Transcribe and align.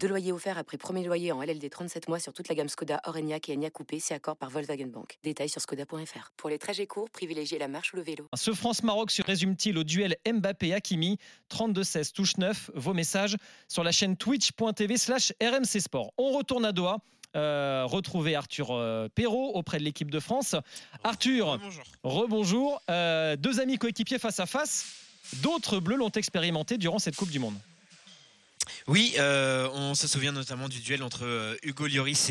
Deux 0.00 0.08
loyers 0.08 0.32
offerts 0.32 0.58
après 0.58 0.76
premier 0.76 1.04
loyer 1.04 1.32
en 1.32 1.42
LLD 1.42 1.68
37 1.68 2.08
mois 2.08 2.18
sur 2.20 2.32
toute 2.32 2.48
la 2.48 2.54
gamme 2.54 2.68
Skoda, 2.68 3.00
Orenia 3.04 3.38
et 3.48 3.52
Enya 3.52 3.70
Coupé, 3.70 3.98
c'est 3.98 4.14
accord 4.14 4.36
par 4.36 4.50
Volkswagen 4.50 4.86
Bank. 4.86 5.18
Détails 5.24 5.48
sur 5.48 5.60
skoda.fr. 5.60 6.32
Pour 6.36 6.50
les 6.50 6.58
trajets 6.58 6.86
courts, 6.86 7.10
privilégiez 7.10 7.58
la 7.58 7.68
marche 7.68 7.92
ou 7.92 7.96
le 7.96 8.02
vélo. 8.02 8.26
Ce 8.34 8.52
France-Maroc 8.52 9.10
se 9.10 9.22
résume-t-il 9.22 9.76
au 9.78 9.84
duel 9.84 10.16
Mbappé-Hakimi 10.26 11.18
32-16 11.50 12.12
touche 12.12 12.36
9. 12.36 12.70
Vos 12.74 12.94
messages 12.94 13.36
sur 13.68 13.82
la 13.82 13.92
chaîne 13.92 14.16
twitch.tv 14.16 14.96
slash 14.96 15.32
RMC 15.42 15.80
Sport. 15.80 16.12
On 16.16 16.32
retourne 16.32 16.64
à 16.64 16.72
Doha. 16.72 16.98
Euh, 17.34 17.84
retrouver 17.84 18.34
Arthur 18.34 18.70
euh, 18.70 19.08
Perrault 19.14 19.52
auprès 19.54 19.78
de 19.78 19.82
l'équipe 19.82 20.10
de 20.10 20.20
France. 20.20 20.54
Arthur, 21.04 21.58
rebonjour. 22.02 22.80
Euh, 22.88 23.36
deux 23.36 23.60
amis 23.60 23.76
coéquipiers 23.76 24.18
face 24.18 24.40
à 24.40 24.46
face. 24.46 24.86
D'autres 25.42 25.80
bleus 25.80 25.96
l'ont 25.96 26.10
expérimenté 26.10 26.78
durant 26.78 26.98
cette 26.98 27.16
Coupe 27.16 27.30
du 27.30 27.40
Monde. 27.40 27.56
Oui, 28.88 29.14
euh, 29.18 29.68
on 29.72 29.94
se 29.94 30.08
souvient 30.08 30.32
notamment 30.32 30.68
du 30.68 30.80
duel 30.80 31.02
entre 31.02 31.24
euh, 31.24 31.56
Hugo 31.62 31.86
Lloris 31.86 32.30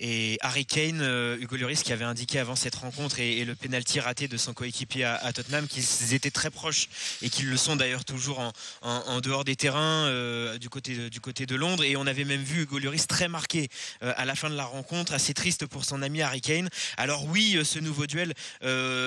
et, 0.00 0.38
Harry 0.40 0.66
Kane. 0.66 1.00
Euh, 1.00 1.36
Hugo 1.40 1.56
Lloris 1.56 1.82
qui 1.82 1.92
avait 1.92 2.04
indiqué 2.04 2.38
avant 2.38 2.56
cette 2.56 2.74
rencontre 2.74 3.20
et, 3.20 3.44
le 3.44 3.54
pénalty 3.54 4.00
raté 4.00 4.28
de 4.28 4.36
son 4.36 4.54
coéquipier 4.54 5.04
à, 5.04 5.32
Tottenham 5.32 5.66
qu'ils 5.66 6.14
étaient 6.14 6.30
très 6.30 6.50
proches 6.50 6.88
et 7.22 7.30
qu'ils 7.30 7.48
le 7.48 7.56
sont 7.56 7.76
d'ailleurs 7.76 8.04
toujours 8.04 8.52
en, 8.82 9.20
dehors 9.20 9.44
des 9.44 9.56
terrains 9.56 10.10
du, 10.58 10.68
côté 10.68 10.94
de, 10.94 11.08
du 11.08 11.20
côté 11.20 11.46
de 11.46 11.56
Londres. 11.56 11.84
Et 11.84 11.96
on 11.96 12.06
avait 12.06 12.24
même 12.24 12.42
vu 12.42 12.62
Hugo 12.62 12.78
Lloris 12.78 13.06
très 13.06 13.28
marqué 13.28 13.68
à 14.00 14.24
la 14.24 14.34
fin 14.34 14.50
de 14.50 14.54
la 14.54 14.64
rencontre, 14.64 15.12
assez 15.12 15.34
triste 15.34 15.66
pour 15.66 15.84
son 15.84 16.02
ami 16.02 16.22
Harry 16.22 16.40
Kane. 16.40 16.68
Alors 16.96 17.24
oui, 17.26 17.58
ce 17.64 17.78
nouveau 17.78 18.06
duel 18.06 18.34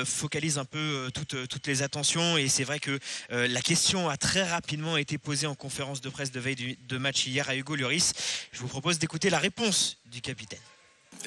focalise 0.06 0.58
un 0.58 0.66
peu 0.66 1.10
toutes, 1.14 1.48
toutes 1.48 1.68
les 1.68 1.82
attentions 1.82 2.38
et 2.38 2.48
c'est 2.50 2.64
vrai 2.64 2.80
que 2.80 3.00
la 3.30 3.62
question 3.62 4.10
a 4.10 4.18
très 4.18 4.44
rapidement 4.44 4.98
été 4.98 5.18
posée 5.18 5.48
en 5.48 5.56
conférence 5.56 6.02
de 6.02 6.10
presse 6.10 6.32
de 6.32 6.40
veille 6.40 6.56
du, 6.56 6.65
de 6.88 6.98
match 6.98 7.28
hier 7.28 7.50
à 7.50 7.56
Hugo 7.56 7.76
Lloris. 7.76 8.14
Je 8.52 8.60
vous 8.60 8.68
propose 8.68 9.00
d'écouter 9.00 9.30
la 9.30 9.40
réponse 9.40 9.98
du 10.12 10.22
capitaine. 10.22 10.60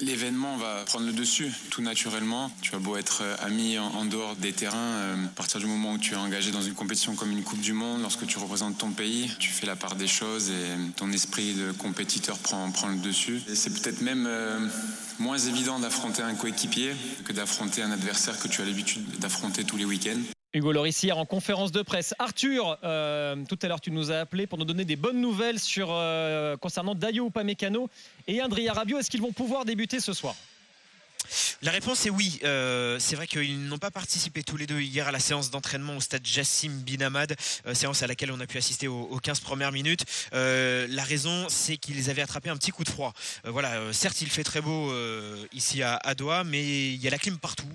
L'événement 0.01 0.55
va 0.57 0.83
prendre 0.85 1.05
le 1.07 1.11
dessus 1.11 1.51
tout 1.71 1.81
naturellement. 1.81 2.51
Tu 2.61 2.73
as 2.73 2.79
beau 2.79 2.95
être 2.95 3.21
euh, 3.21 3.35
ami 3.41 3.77
en, 3.77 4.05
dehors 4.05 4.35
des 4.37 4.53
terrains, 4.53 4.77
euh, 4.77 5.25
à 5.25 5.29
partir 5.29 5.59
du 5.59 5.65
moment 5.65 5.93
où 5.93 5.97
tu 5.97 6.13
es 6.13 6.15
engagé 6.17 6.51
dans 6.51 6.61
une 6.61 6.73
compétition 6.73 7.15
comme 7.15 7.31
une 7.31 7.43
Coupe 7.43 7.59
du 7.59 7.73
Monde, 7.73 8.01
lorsque 8.01 8.25
tu 8.25 8.37
représentes 8.37 8.77
ton 8.77 8.91
pays, 8.91 9.29
tu 9.39 9.49
fais 9.49 9.65
la 9.65 9.75
part 9.75 9.95
des 9.95 10.07
choses 10.07 10.51
et 10.51 10.93
ton 10.95 11.11
esprit 11.11 11.53
de 11.53 11.73
compétiteur 11.73 12.37
prend, 12.37 12.71
prend 12.71 12.87
le 12.87 12.97
dessus. 12.97 13.41
c'est 13.53 13.73
peut-être 13.73 14.01
même 14.01 14.25
euh, 14.25 14.59
moins 15.19 15.37
évident 15.37 15.79
d'affronter 15.79 16.21
un 16.21 16.35
coéquipier 16.35 16.95
que 17.25 17.33
d'affronter 17.33 17.81
un 17.81 17.91
adversaire 17.91 18.39
que 18.39 18.47
tu 18.47 18.61
as 18.61 18.65
l'habitude 18.65 19.03
d'affronter 19.19 19.65
tous 19.65 19.75
les 19.75 19.85
week-ends. 19.85 20.38
Hugo 20.51 20.71
Loris 20.71 21.03
hier 21.03 21.15
en 21.15 21.25
conférence 21.25 21.71
de 21.71 21.83
presse. 21.83 22.15
Arthur, 22.17 22.79
euh, 22.83 23.35
tout 23.47 23.59
à 23.61 23.67
l'heure 23.67 23.81
tu 23.81 23.91
nous 23.91 24.11
as 24.11 24.17
appelé 24.17 24.47
pour 24.47 24.57
nous 24.57 24.65
donner 24.65 24.83
des 24.83 24.95
bonnes 24.95 25.21
nouvelles 25.21 25.59
sur 25.59 25.89
euh, 25.91 26.57
concernant 26.57 26.95
Dayo 26.95 27.27
Upamecano 27.27 27.87
et 28.27 28.41
Andrea 28.41 28.73
Rabiot. 28.73 28.97
Est-ce 28.97 29.11
qu'ils 29.11 29.21
vont 29.21 29.31
pouvoir 29.31 29.63
débuter 29.63 29.99
ce 29.99 30.11
soir? 30.11 30.35
La 31.61 31.71
réponse 31.71 32.05
est 32.05 32.09
oui. 32.09 32.39
Euh, 32.43 32.97
c'est 32.99 33.15
vrai 33.15 33.27
qu'ils 33.27 33.67
n'ont 33.67 33.77
pas 33.77 33.91
participé 33.91 34.43
tous 34.43 34.57
les 34.57 34.67
deux 34.67 34.79
hier 34.79 35.07
à 35.07 35.11
la 35.11 35.19
séance 35.19 35.51
d'entraînement 35.51 35.97
au 35.97 36.01
stade 36.01 36.25
Jassim 36.25 36.69
Binamad, 36.69 37.35
euh, 37.65 37.73
séance 37.73 38.03
à 38.03 38.07
laquelle 38.07 38.31
on 38.31 38.39
a 38.39 38.47
pu 38.47 38.57
assister 38.57 38.87
aux, 38.87 39.19
15 39.21 39.39
premières 39.41 39.71
minutes. 39.71 40.05
Euh, 40.33 40.87
la 40.89 41.03
raison, 41.03 41.47
c'est 41.49 41.77
qu'ils 41.77 42.09
avaient 42.09 42.21
attrapé 42.21 42.49
un 42.49 42.57
petit 42.57 42.71
coup 42.71 42.83
de 42.83 42.89
froid. 42.89 43.13
voilà, 43.45 43.93
certes, 43.93 44.21
il 44.21 44.29
fait 44.29 44.43
très 44.43 44.61
beau 44.61 44.93
ici 45.53 45.83
à, 45.83 46.15
Doha, 46.15 46.43
mais 46.43 46.93
il 46.93 47.01
y 47.01 47.07
a 47.07 47.11
la 47.11 47.17
clim 47.17 47.37
partout, 47.37 47.67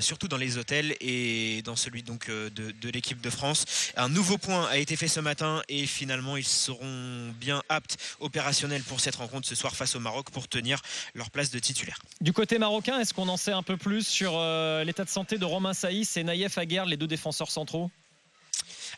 surtout 0.00 0.28
dans 0.28 0.36
les 0.36 0.58
hôtels 0.58 0.96
et 1.00 1.62
dans 1.62 1.76
celui 1.76 2.02
donc 2.02 2.28
de, 2.30 2.90
l'équipe 2.90 3.20
de 3.20 3.30
France. 3.30 3.64
Un 3.96 4.08
nouveau 4.08 4.38
point 4.38 4.66
a 4.66 4.78
été 4.78 4.96
fait 4.96 5.08
ce 5.08 5.20
matin 5.20 5.62
et 5.68 5.86
finalement, 5.86 6.36
ils 6.36 6.46
seront 6.46 7.32
bien 7.40 7.62
aptes, 7.68 7.96
opérationnels 8.20 8.82
pour 8.82 9.00
cette 9.00 9.16
rencontre 9.16 9.48
ce 9.48 9.54
soir 9.54 9.74
face 9.74 9.94
au 9.96 10.00
Maroc 10.00 10.30
pour 10.30 10.48
tenir 10.48 10.80
leur 11.14 11.30
place 11.30 11.50
de 11.50 11.58
titulaire. 11.58 11.98
Côté 12.32 12.58
marocain, 12.58 12.98
est-ce 12.98 13.14
qu'on 13.14 13.28
en 13.28 13.36
sait 13.36 13.52
un 13.52 13.62
peu 13.62 13.76
plus 13.76 14.06
sur 14.06 14.32
euh, 14.36 14.84
l'état 14.84 15.04
de 15.04 15.08
santé 15.08 15.38
de 15.38 15.44
Romain 15.44 15.74
Saïs 15.74 16.16
et 16.16 16.24
Naïef 16.24 16.58
Aguerre, 16.58 16.86
les 16.86 16.96
deux 16.96 17.06
défenseurs 17.06 17.50
centraux? 17.50 17.90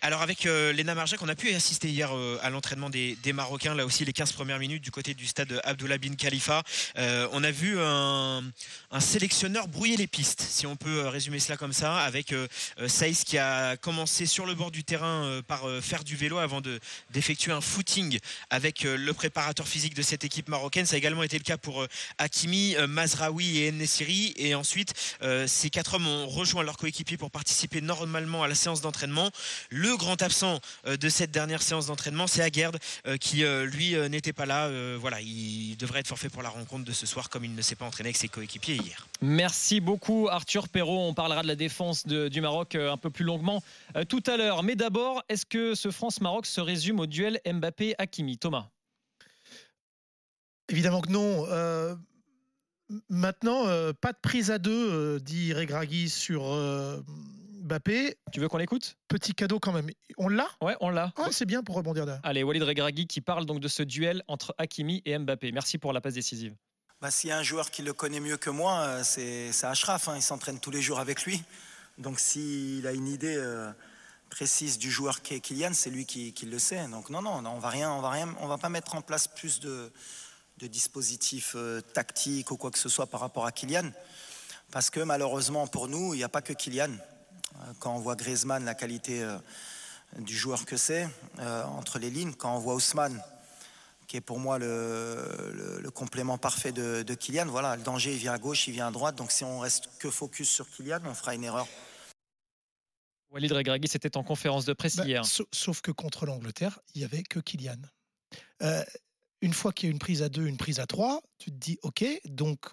Alors 0.04 0.20
avec 0.20 0.46
euh, 0.46 0.72
Lena 0.72 0.96
Marjac, 0.96 1.22
on 1.22 1.28
a 1.28 1.36
pu 1.36 1.54
assister 1.54 1.88
hier 1.88 2.10
euh, 2.12 2.36
à 2.42 2.50
l'entraînement 2.50 2.90
des, 2.90 3.16
Marocains, 3.32 3.72
là 3.76 3.86
aussi 3.86 4.04
les 4.04 4.12
15 4.12 4.32
premières 4.32 4.58
minutes 4.58 4.82
du 4.82 4.90
côté 4.90 5.14
du 5.14 5.28
stade 5.28 5.60
Abdullah 5.62 5.96
bin 5.96 6.16
Khalifa. 6.16 6.64
Euh, 6.98 7.28
on 7.30 7.44
a 7.44 7.52
vu 7.52 7.78
un, 7.78 8.42
sélectionneur 8.98 9.68
brouiller 9.68 9.96
les 9.96 10.08
pistes, 10.08 10.40
si 10.40 10.66
on 10.66 10.74
peut 10.74 11.06
résumer 11.06 11.38
cela 11.38 11.56
comme 11.56 11.72
ça, 11.72 11.98
avec 11.98 12.34
Saïs 12.88 13.22
qui 13.22 13.38
a 13.38 13.76
commencé 13.76 14.26
sur 14.26 14.44
le 14.44 14.54
bord 14.54 14.72
du 14.72 14.82
terrain 14.82 15.40
par 15.46 15.62
faire 15.80 16.04
du 16.04 16.16
vélo 16.16 16.38
avant 16.38 16.60
d'effectuer 17.10 17.52
un 17.52 17.60
footing 17.60 18.18
avec 18.50 18.82
le 18.82 19.12
préparateur 19.12 19.66
physique 19.66 19.94
de 19.94 20.02
cette 20.02 20.24
équipe 20.24 20.48
marocaine. 20.48 20.84
Ça 20.84 20.96
a 20.96 20.98
également 20.98 21.22
été 21.22 21.38
le 21.38 21.44
cas 21.44 21.56
pour 21.56 21.86
Hakimi, 22.18 22.76
Mazraoui 22.86 23.58
et 23.62 23.72
Nessiri. 23.72 24.34
Et 24.36 24.54
ensuite, 24.54 24.92
ces 25.46 25.70
quatre 25.70 25.94
hommes 25.94 26.06
ont 26.06 26.26
rejoint 26.26 26.62
leur 26.62 26.76
coéquipier 26.76 27.16
pour 27.16 27.30
participer 27.30 27.80
normalement 27.80 28.42
à 28.42 28.48
la 28.48 28.54
séance 28.54 28.82
d'entraînement. 28.82 29.30
Le 29.92 29.98
grand 29.98 30.20
absent 30.22 30.58
euh, 30.86 30.96
de 30.96 31.08
cette 31.08 31.30
dernière 31.30 31.62
séance 31.62 31.86
d'entraînement, 31.86 32.26
c'est 32.26 32.42
Aguerd 32.42 32.78
euh, 33.06 33.18
qui 33.18 33.44
euh, 33.44 33.66
lui 33.66 33.94
n'était 34.08 34.32
pas 34.32 34.46
là. 34.46 34.70
Voilà, 34.96 35.20
il 35.20 35.76
devrait 35.76 36.00
être 36.00 36.08
forfait 36.08 36.28
pour 36.28 36.42
la 36.42 36.48
rencontre 36.48 36.84
de 36.84 36.92
ce 36.92 37.06
soir 37.06 37.28
comme 37.28 37.44
il 37.44 37.54
ne 37.54 37.62
s'est 37.62 37.74
pas 37.74 37.84
entraîné 37.84 38.08
avec 38.08 38.16
ses 38.16 38.28
coéquipiers 38.28 38.76
hier. 38.76 39.06
Merci 39.20 39.80
beaucoup 39.80 40.28
Arthur 40.30 40.68
Perrault. 40.68 41.08
On 41.08 41.14
parlera 41.14 41.42
de 41.42 41.46
la 41.46 41.56
défense 41.56 42.06
du 42.06 42.40
Maroc 42.40 42.74
un 42.74 42.96
peu 42.96 43.10
plus 43.10 43.24
longuement 43.24 43.62
tout 44.08 44.22
à 44.26 44.36
l'heure. 44.36 44.62
Mais 44.62 44.76
d'abord, 44.76 45.22
est-ce 45.28 45.44
que 45.44 45.74
ce 45.74 45.90
France-Maroc 45.90 46.46
se 46.46 46.60
résume 46.60 47.00
au 47.00 47.06
duel 47.06 47.40
Mbappé-Hakimi 47.46 48.38
Thomas 48.38 48.68
Évidemment 50.68 51.02
que 51.02 51.10
non. 51.10 51.46
maintenant, 53.10 53.64
pas 54.00 54.12
de 54.12 54.18
prise 54.22 54.50
à 54.50 54.58
deux, 54.58 55.20
dit 55.20 55.52
Regragui 55.52 56.08
sur 56.08 56.42
Mbappé. 57.72 58.18
Tu 58.32 58.40
veux 58.40 58.48
qu'on 58.48 58.58
l'écoute? 58.58 58.96
Petit 59.08 59.32
cadeau 59.32 59.58
quand 59.58 59.72
même. 59.72 59.88
On 60.18 60.28
l'a? 60.28 60.46
Ouais, 60.60 60.76
on 60.80 60.90
l'a. 60.90 61.10
Ah, 61.16 61.28
c'est 61.30 61.46
bien 61.46 61.62
pour 61.62 61.74
rebondir 61.74 62.04
là. 62.04 62.20
Allez, 62.22 62.42
Walid 62.42 62.62
Regragui 62.62 63.06
qui 63.06 63.22
parle 63.22 63.46
donc 63.46 63.60
de 63.60 63.68
ce 63.68 63.82
duel 63.82 64.22
entre 64.28 64.54
Hakimi 64.58 65.00
et 65.06 65.18
Mbappé. 65.18 65.52
Merci 65.52 65.78
pour 65.78 65.94
la 65.94 66.02
passe 66.02 66.12
décisive. 66.12 66.54
Bah, 67.00 67.10
S'il 67.10 67.30
y 67.30 67.32
a 67.32 67.38
un 67.38 67.42
joueur 67.42 67.70
qui 67.70 67.80
le 67.80 67.94
connaît 67.94 68.20
mieux 68.20 68.36
que 68.36 68.50
moi, 68.50 68.80
euh, 68.80 69.02
c'est 69.02 69.64
Ashraf. 69.64 70.08
Hein. 70.08 70.16
Il 70.16 70.22
s'entraîne 70.22 70.60
tous 70.60 70.70
les 70.70 70.82
jours 70.82 71.00
avec 71.00 71.24
lui. 71.24 71.42
Donc 71.96 72.20
s'il 72.20 72.86
a 72.86 72.92
une 72.92 73.08
idée 73.08 73.36
euh, 73.36 73.70
précise 74.28 74.76
du 74.76 74.90
joueur 74.90 75.22
qui 75.22 75.34
est 75.34 75.40
Kylian, 75.40 75.72
c'est 75.72 75.88
lui 75.88 76.04
qui, 76.04 76.34
le 76.44 76.58
sait. 76.58 76.86
Donc 76.88 77.08
non, 77.08 77.22
non, 77.22 77.42
on 77.46 77.58
va 77.58 77.70
rien, 77.70 77.90
on 77.90 78.02
va 78.02 78.10
rien, 78.10 78.34
on 78.40 78.48
va 78.48 78.58
pas 78.58 78.68
mettre 78.68 78.94
en 78.94 79.00
place 79.00 79.28
plus 79.28 79.60
de, 79.60 79.90
dispositifs 80.60 81.54
euh, 81.56 81.80
tactiques 81.80 82.50
ou 82.50 82.56
quoi 82.56 82.70
que 82.70 82.78
ce 82.78 82.90
soit 82.90 83.06
par 83.06 83.20
rapport 83.20 83.46
à 83.46 83.52
Kylian. 83.52 83.90
Parce 84.70 84.90
que 84.90 85.00
malheureusement 85.00 85.66
pour 85.66 85.88
nous, 85.88 86.12
il 86.12 86.18
n'y 86.18 86.24
a 86.24 86.28
pas 86.28 86.42
que 86.42 86.52
Kylian. 86.52 86.90
Euh, 87.62 87.72
quand 87.78 87.94
on 87.94 87.98
voit 87.98 88.16
Griezmann, 88.16 88.64
la 88.64 88.74
qualité 88.74 89.22
euh, 89.22 89.38
du 90.18 90.36
joueur 90.36 90.64
que 90.64 90.76
c'est, 90.76 91.08
euh, 91.38 91.64
entre 91.64 91.98
les 91.98 92.10
lignes, 92.10 92.32
quand 92.32 92.54
on 92.54 92.58
voit 92.58 92.74
Ousmane, 92.74 93.22
qui 94.06 94.16
est 94.16 94.20
pour 94.20 94.38
moi 94.38 94.58
le, 94.58 95.90
complément 95.94 96.38
parfait 96.38 96.72
de, 96.72 97.14
Kylian, 97.14 97.46
voilà, 97.46 97.76
le 97.76 97.82
danger 97.82 98.12
il 98.12 98.18
vient 98.18 98.32
à 98.32 98.38
gauche, 98.38 98.66
il 98.68 98.72
vient 98.72 98.88
à 98.88 98.90
droite, 98.90 99.16
donc 99.16 99.30
si 99.30 99.44
on 99.44 99.60
reste 99.60 99.88
que 99.98 100.10
focus 100.10 100.50
sur 100.50 100.68
Kylian, 100.68 101.00
on 101.04 101.14
fera 101.14 101.34
une 101.34 101.44
erreur. 101.44 101.66
Walid 103.30 103.52
Regragui, 103.52 103.88
c'était 103.88 104.16
en 104.18 104.22
conférence 104.22 104.66
de 104.66 104.74
presse 104.74 104.96
bah, 104.96 105.06
hier. 105.06 105.24
Sauf 105.24 105.80
que 105.80 105.90
contre 105.90 106.26
l'Angleterre, 106.26 106.80
il 106.94 106.98
n'y 106.98 107.04
avait 107.04 107.22
que 107.22 107.40
Kylian. 107.40 107.80
une 109.40 109.54
fois 109.54 109.72
qu'il 109.72 109.88
y 109.88 109.90
a 109.90 109.92
une 109.92 109.98
prise 109.98 110.22
à 110.22 110.28
deux, 110.28 110.46
une 110.46 110.58
prise 110.58 110.80
à 110.80 110.86
trois, 110.86 111.22
tu 111.38 111.50
te 111.50 111.56
dis, 111.56 111.78
OK, 111.82 112.04
donc 112.26 112.66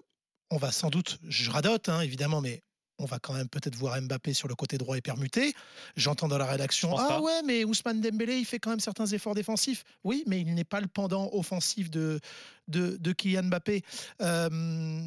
on 0.51 0.57
va 0.57 0.71
sans 0.71 0.89
doute, 0.89 1.19
je 1.23 1.49
radote 1.49 1.87
hein, 1.87 2.01
évidemment, 2.01 2.41
mais 2.41 2.63
on 2.99 3.05
va 3.05 3.17
quand 3.19 3.33
même 3.33 3.47
peut-être 3.47 3.75
voir 3.75 3.99
Mbappé 3.99 4.33
sur 4.33 4.47
le 4.47 4.55
côté 4.55 4.77
droit 4.77 4.97
et 4.97 5.01
permuté. 5.01 5.53
J'entends 5.95 6.27
dans 6.27 6.37
la 6.37 6.45
rédaction 6.45 6.95
Ah 6.97 7.21
ouais, 7.21 7.41
mais 7.45 7.63
Ousmane 7.63 8.01
Dembélé, 8.01 8.37
il 8.37 8.45
fait 8.45 8.59
quand 8.59 8.69
même 8.69 8.79
certains 8.79 9.07
efforts 9.07 9.35
défensifs. 9.35 9.83
Oui, 10.03 10.23
mais 10.27 10.41
il 10.41 10.53
n'est 10.53 10.65
pas 10.65 10.81
le 10.81 10.87
pendant 10.87 11.29
offensif 11.33 11.89
de, 11.89 12.19
de, 12.67 13.11
Kylian 13.13 13.43
Mbappé. 13.43 13.83
Euh, 14.21 15.01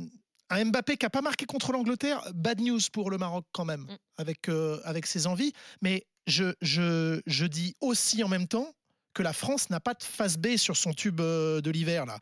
un 0.50 0.64
Mbappé 0.64 0.96
qui 0.96 1.04
n'a 1.04 1.10
pas 1.10 1.22
marqué 1.22 1.44
contre 1.44 1.72
l'Angleterre, 1.72 2.22
bad 2.34 2.60
news 2.60 2.80
pour 2.92 3.10
le 3.10 3.18
Maroc 3.18 3.44
quand 3.52 3.64
même, 3.64 3.82
mm. 3.82 3.96
avec, 4.16 4.48
euh, 4.48 4.80
avec 4.84 5.06
ses 5.06 5.26
envies. 5.26 5.52
Mais 5.82 6.06
je, 6.26 6.54
je, 6.62 7.20
je 7.26 7.44
dis 7.44 7.74
aussi 7.80 8.24
en 8.24 8.28
même 8.28 8.48
temps 8.48 8.72
que 9.14 9.22
la 9.22 9.34
France 9.34 9.68
n'a 9.68 9.80
pas 9.80 9.92
de 9.92 10.02
face 10.02 10.38
B 10.38 10.56
sur 10.56 10.78
son 10.78 10.94
tube 10.94 11.20
euh, 11.20 11.60
de 11.60 11.70
l'hiver, 11.70 12.06
là, 12.06 12.18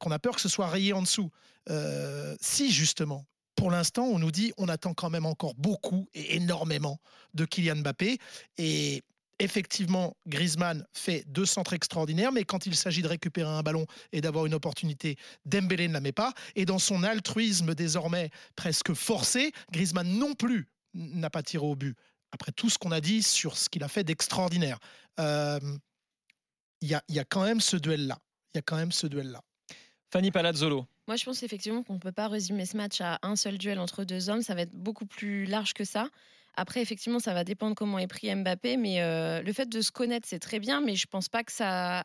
qu'on 0.00 0.10
a 0.10 0.18
peur 0.18 0.34
que 0.34 0.40
ce 0.40 0.48
soit 0.48 0.66
rayé 0.66 0.92
en 0.92 1.02
dessous. 1.02 1.30
si, 2.40 2.72
justement, 2.72 3.24
pour 3.62 3.70
l'instant, 3.70 4.06
on 4.06 4.18
nous 4.18 4.32
dit 4.32 4.52
on 4.56 4.66
attend 4.66 4.92
quand 4.92 5.08
même 5.08 5.24
encore 5.24 5.54
beaucoup 5.54 6.08
et 6.14 6.34
énormément 6.34 6.98
de 7.34 7.44
Kylian 7.44 7.76
Mbappé. 7.76 8.18
Et 8.58 9.04
effectivement, 9.38 10.16
Griezmann 10.26 10.84
fait 10.92 11.22
deux 11.28 11.46
centres 11.46 11.72
extraordinaires, 11.72 12.32
mais 12.32 12.42
quand 12.42 12.66
il 12.66 12.74
s'agit 12.74 13.02
de 13.02 13.06
récupérer 13.06 13.48
un 13.48 13.62
ballon 13.62 13.86
et 14.10 14.20
d'avoir 14.20 14.46
une 14.46 14.54
opportunité, 14.54 15.16
Dembélé 15.44 15.86
ne 15.86 15.92
la 15.92 16.00
met 16.00 16.10
pas. 16.10 16.34
Et 16.56 16.64
dans 16.64 16.80
son 16.80 17.04
altruisme 17.04 17.76
désormais 17.76 18.30
presque 18.56 18.94
forcé, 18.94 19.52
Griezmann 19.70 20.08
non 20.08 20.34
plus 20.34 20.66
n'a 20.92 21.30
pas 21.30 21.44
tiré 21.44 21.64
au 21.64 21.76
but. 21.76 21.96
Après 22.32 22.50
tout 22.50 22.68
ce 22.68 22.78
qu'on 22.78 22.90
a 22.90 23.00
dit 23.00 23.22
sur 23.22 23.56
ce 23.56 23.68
qu'il 23.68 23.84
a 23.84 23.88
fait 23.88 24.02
d'extraordinaire, 24.02 24.80
euh, 25.20 25.60
il 26.80 26.88
y, 26.88 26.94
a, 27.20 27.24
quand 27.24 27.44
même 27.44 27.60
ce 27.60 27.76
duel-là. 27.76 28.18
Il 28.54 28.56
y 28.56 28.58
a 28.58 28.62
quand 28.62 28.74
même 28.74 28.90
ce 28.90 29.06
duel-là. 29.06 29.40
Fanny 30.10 30.32
Palazzolo. 30.32 30.84
Moi, 31.12 31.18
je 31.18 31.26
pense 31.26 31.42
effectivement 31.42 31.82
qu'on 31.82 31.92
ne 31.92 31.98
peut 31.98 32.10
pas 32.10 32.26
résumer 32.26 32.64
ce 32.64 32.74
match 32.74 33.02
à 33.02 33.18
un 33.22 33.36
seul 33.36 33.58
duel 33.58 33.78
entre 33.78 34.02
deux 34.04 34.30
hommes. 34.30 34.40
Ça 34.40 34.54
va 34.54 34.62
être 34.62 34.72
beaucoup 34.72 35.04
plus 35.04 35.44
large 35.44 35.74
que 35.74 35.84
ça. 35.84 36.08
Après, 36.54 36.80
effectivement, 36.80 37.18
ça 37.18 37.34
va 37.34 37.44
dépendre 37.44 37.74
comment 37.76 37.98
est 37.98 38.06
pris 38.06 38.34
Mbappé, 38.34 38.78
mais 38.78 39.02
euh, 39.02 39.42
le 39.42 39.52
fait 39.52 39.68
de 39.68 39.82
se 39.82 39.92
connaître, 39.92 40.26
c'est 40.26 40.38
très 40.38 40.58
bien, 40.58 40.80
mais 40.80 40.94
je 40.96 41.06
pense 41.06 41.28
pas 41.28 41.44
que 41.44 41.52
ça 41.52 42.02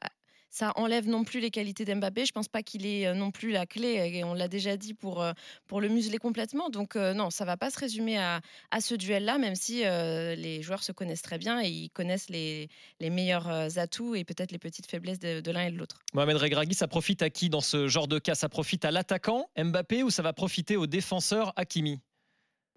ça 0.50 0.74
enlève 0.76 1.08
non 1.08 1.24
plus 1.24 1.40
les 1.40 1.52
qualités 1.52 1.86
d'Mbappé. 1.86 2.26
Je 2.26 2.32
pense 2.32 2.48
pas 2.48 2.64
qu'il 2.64 2.86
ait 2.86 3.08
euh, 3.08 3.14
non 3.14 3.32
plus 3.32 3.52
la 3.52 3.66
clé, 3.66 4.12
et 4.14 4.24
on 4.24 4.34
l'a 4.34 4.48
déjà 4.48 4.78
dit, 4.78 4.94
pour, 4.94 5.22
euh, 5.22 5.34
pour 5.68 5.82
le 5.82 5.90
museler 5.90 6.18
complètement. 6.18 6.70
Donc 6.70 6.96
non, 6.96 7.30
ça 7.30 7.46
va 7.46 7.58
pas 7.58 7.70
se 7.70 7.80
résumer 7.80 8.18
à, 8.18 8.42
à 8.72 8.82
ce 8.82 8.96
duel-là, 8.96 9.38
même 9.38 9.56
si 9.56 9.84
les 9.84 10.62
joueurs 10.62 10.84
se 10.84 10.92
connaissent 10.92 11.22
très 11.22 11.38
bien 11.38 11.62
et 11.62 11.70
ils 11.70 11.90
connaissent 11.90 12.30
les, 12.30 12.70
les 13.00 13.10
meilleurs 13.10 13.48
atouts 13.78 14.16
et 14.16 14.24
peut-être 14.24 14.52
les 14.52 14.60
petites 14.60 14.90
faiblesses 14.90 15.20
de, 15.20 15.42
de 15.42 15.52
l'un 15.52 15.68
et 15.68 15.72
de 15.72 15.78
l'autre. 15.78 16.00
Mohamed 16.14 16.38
Regragui, 16.38 16.74
ça 16.74 16.88
profite 16.88 17.22
à 17.22 17.30
qui 17.30 17.50
dans 17.50 17.62
ce 17.62 17.88
genre 17.88 18.08
de 18.08 18.20
cas? 18.20 18.36
Ça 18.36 18.50
profite 18.50 18.86
à 18.86 18.92
l'attaquant 18.92 19.50
Mbappé 19.58 20.04
ou 20.04 20.10
ça 20.10 20.24
va 20.24 20.34
profiter 20.34 20.78
au 20.78 20.88
défenseur 20.88 21.54
Hakimi? 21.56 22.00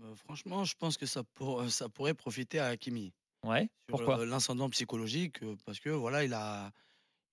Euh, 0.02 0.14
franchement, 0.14 0.64
je 0.64 0.74
pense 0.78 0.96
que 0.96 1.06
ça, 1.06 1.22
pour, 1.34 1.60
euh, 1.60 1.68
ça 1.68 1.88
pourrait 1.88 2.14
profiter 2.14 2.58
à 2.58 2.66
Hakimi. 2.66 3.12
Ouais. 3.46 3.68
Sur 3.88 3.96
Pourquoi? 3.98 4.20
euh, 4.20 4.26
l'incendant 4.26 4.70
psychologique, 4.70 5.42
euh, 5.42 5.56
parce 5.66 5.80
que 5.80 5.90
voilà, 5.90 6.24
il 6.24 6.32
a, 6.32 6.72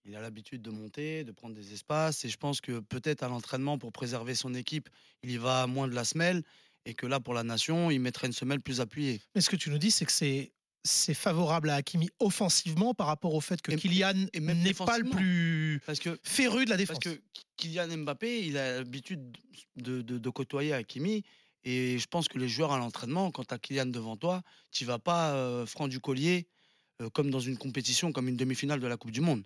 il 0.08 0.16
a 0.16 0.22
l'habitude 0.22 0.62
de 0.62 0.72
monter, 0.72 1.24
de 1.24 1.32
prendre 1.32 1.54
des 1.54 1.74
espaces, 1.74 2.24
et 2.26 2.30
je 2.30 2.38
pense 2.38 2.62
que 2.62 2.80
peut-être 2.80 3.24
à 3.24 3.28
l'entraînement 3.28 3.78
pour 3.78 3.92
préserver 3.92 4.36
son 4.36 4.54
équipe, 4.54 4.90
il 5.24 5.32
y 5.32 5.38
va 5.38 5.68
moins 5.68 5.88
de 5.88 5.94
la 5.96 6.06
semelle, 6.06 6.44
et 6.86 6.94
que 6.94 7.06
là 7.06 7.20
pour 7.20 7.34
la 7.34 7.44
nation, 7.44 7.92
il 7.92 8.00
mettrait 8.00 8.28
une 8.28 8.34
semelle 8.34 8.62
plus 8.62 8.80
appuyée. 8.80 9.22
Mais 9.36 9.42
ce 9.42 9.50
que 9.50 9.58
tu 9.58 9.70
nous 9.70 9.78
dis, 9.78 9.92
c'est 9.92 10.06
que 10.06 10.12
c'est 10.12 10.52
c'est 10.84 11.14
favorable 11.16 11.70
à 11.70 11.76
Hakimi 11.76 12.08
offensivement 12.20 12.94
par 12.94 13.08
rapport 13.08 13.34
au 13.34 13.42
fait 13.42 13.62
que 13.62 13.74
Et- 13.74 13.76
Kylian 13.76 14.14
n'est 14.34 14.74
pas 14.74 14.98
le 14.98 15.10
plus 15.10 15.82
Parce 15.86 16.00
que 16.00 16.18
féru 16.24 16.64
de 16.64 16.70
la 16.70 16.78
défense. 16.78 17.00
Parce 17.04 17.16
que 17.16 17.22
Kylian 17.58 17.90
Mbappé, 17.98 18.46
il 18.48 18.58
a 18.58 18.78
l'habitude 18.78 19.36
de, 19.76 20.02
de- 20.02 20.18
de 20.18 20.30
côtoyer 20.30 20.72
Hakimi. 20.72 21.24
Et 21.66 22.00
je 22.00 22.08
pense 22.08 22.30
que 22.30 22.38
les 22.40 22.48
joueurs 22.48 22.72
à 22.72 22.78
l'entraînement, 22.78 23.32
quand 23.32 23.44
tu 23.44 23.54
as 23.54 23.60
Kylian 23.60 23.88
devant 23.88 24.16
toi, 24.16 24.44
tu 24.72 24.86
vas 24.86 24.98
pas 25.00 25.34
euh, 25.34 25.66
franc 25.66 25.90
du 25.90 26.00
collier 26.00 26.48
euh, 27.02 27.10
comme 27.10 27.32
dans 27.32 27.42
une 27.42 27.58
compétition, 27.58 28.14
comme 28.14 28.30
une 28.30 28.38
demi-finale 28.38 28.80
de 28.80 28.88
la 28.88 28.96
Coupe 28.96 29.12
du 29.12 29.20
Monde. 29.20 29.44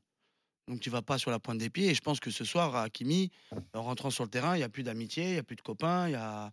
Donc 0.72 0.80
tu 0.80 0.90
vas 0.90 1.02
pas 1.02 1.18
sur 1.18 1.32
la 1.32 1.40
pointe 1.40 1.58
des 1.58 1.70
pieds. 1.70 1.90
Et 1.90 1.94
je 1.94 2.00
pense 2.02 2.22
que 2.22 2.32
ce 2.32 2.46
soir, 2.46 2.76
à 2.78 2.84
Hakimi, 2.84 3.30
en 3.74 3.84
rentrant 3.84 4.10
sur 4.10 4.24
le 4.24 4.30
terrain, 4.30 4.56
il 4.56 4.60
n'y 4.60 4.64
a 4.64 4.70
plus 4.70 4.84
d'amitié, 4.84 5.26
il 5.26 5.34
n'y 5.34 5.38
a 5.38 5.44
plus 5.44 5.58
de 5.58 5.62
copains. 5.62 6.08
Il 6.08 6.14
y 6.14 6.16
a... 6.16 6.46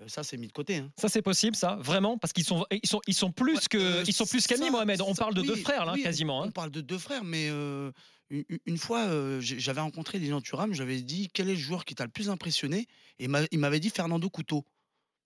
euh, 0.00 0.08
ça, 0.08 0.24
c'est 0.24 0.36
mis 0.36 0.48
de 0.48 0.52
côté. 0.52 0.78
hein. 0.78 0.90
Ça 0.98 1.08
c'est 1.08 1.22
possible, 1.22 1.54
ça, 1.54 1.76
vraiment, 1.76 2.18
parce 2.18 2.32
qu'ils 2.32 2.44
sont, 2.44 2.66
ils 2.72 2.88
sont, 2.88 3.00
ils 3.06 3.14
sont 3.14 3.30
plus 3.30 3.54
Ouais, 3.54 3.60
que, 3.70 3.78
euh, 3.78 4.04
ils 4.08 4.12
sont 4.12 4.26
plus 4.26 4.44
qu'amis, 4.48 4.70
Mohamed. 4.70 5.00
On 5.02 5.14
ça- 5.14 5.22
parle 5.22 5.34
de 5.34 5.42
deux 5.42 5.54
frères, 5.54 5.86
là, 5.86 5.92
oui, 5.92 6.02
quasiment. 6.02 6.40
On 6.40 6.44
hein. 6.44 6.50
parle 6.50 6.72
de 6.72 6.80
deux 6.80 6.98
frères, 6.98 7.22
mais 7.22 7.48
euh, 7.48 7.92
une, 8.30 8.44
une 8.66 8.76
fois, 8.78 9.02
euh, 9.06 9.40
j'avais 9.40 9.80
rencontré 9.80 10.18
Lilian 10.18 10.40
Thuram, 10.40 10.74
j'avais 10.74 11.00
dit 11.00 11.28
quel 11.32 11.48
est 11.48 11.54
le 11.54 11.60
joueur 11.60 11.84
qui 11.84 11.94
t'a 11.94 12.04
le 12.04 12.10
plus 12.10 12.28
impressionné? 12.28 12.86
Et 13.20 13.24
il 13.24 13.28
m'a- 13.28 13.42
il 13.52 13.58
m'avait 13.60 13.78
dit 13.80 13.90
Fernando 13.90 14.28
Couto. 14.28 14.64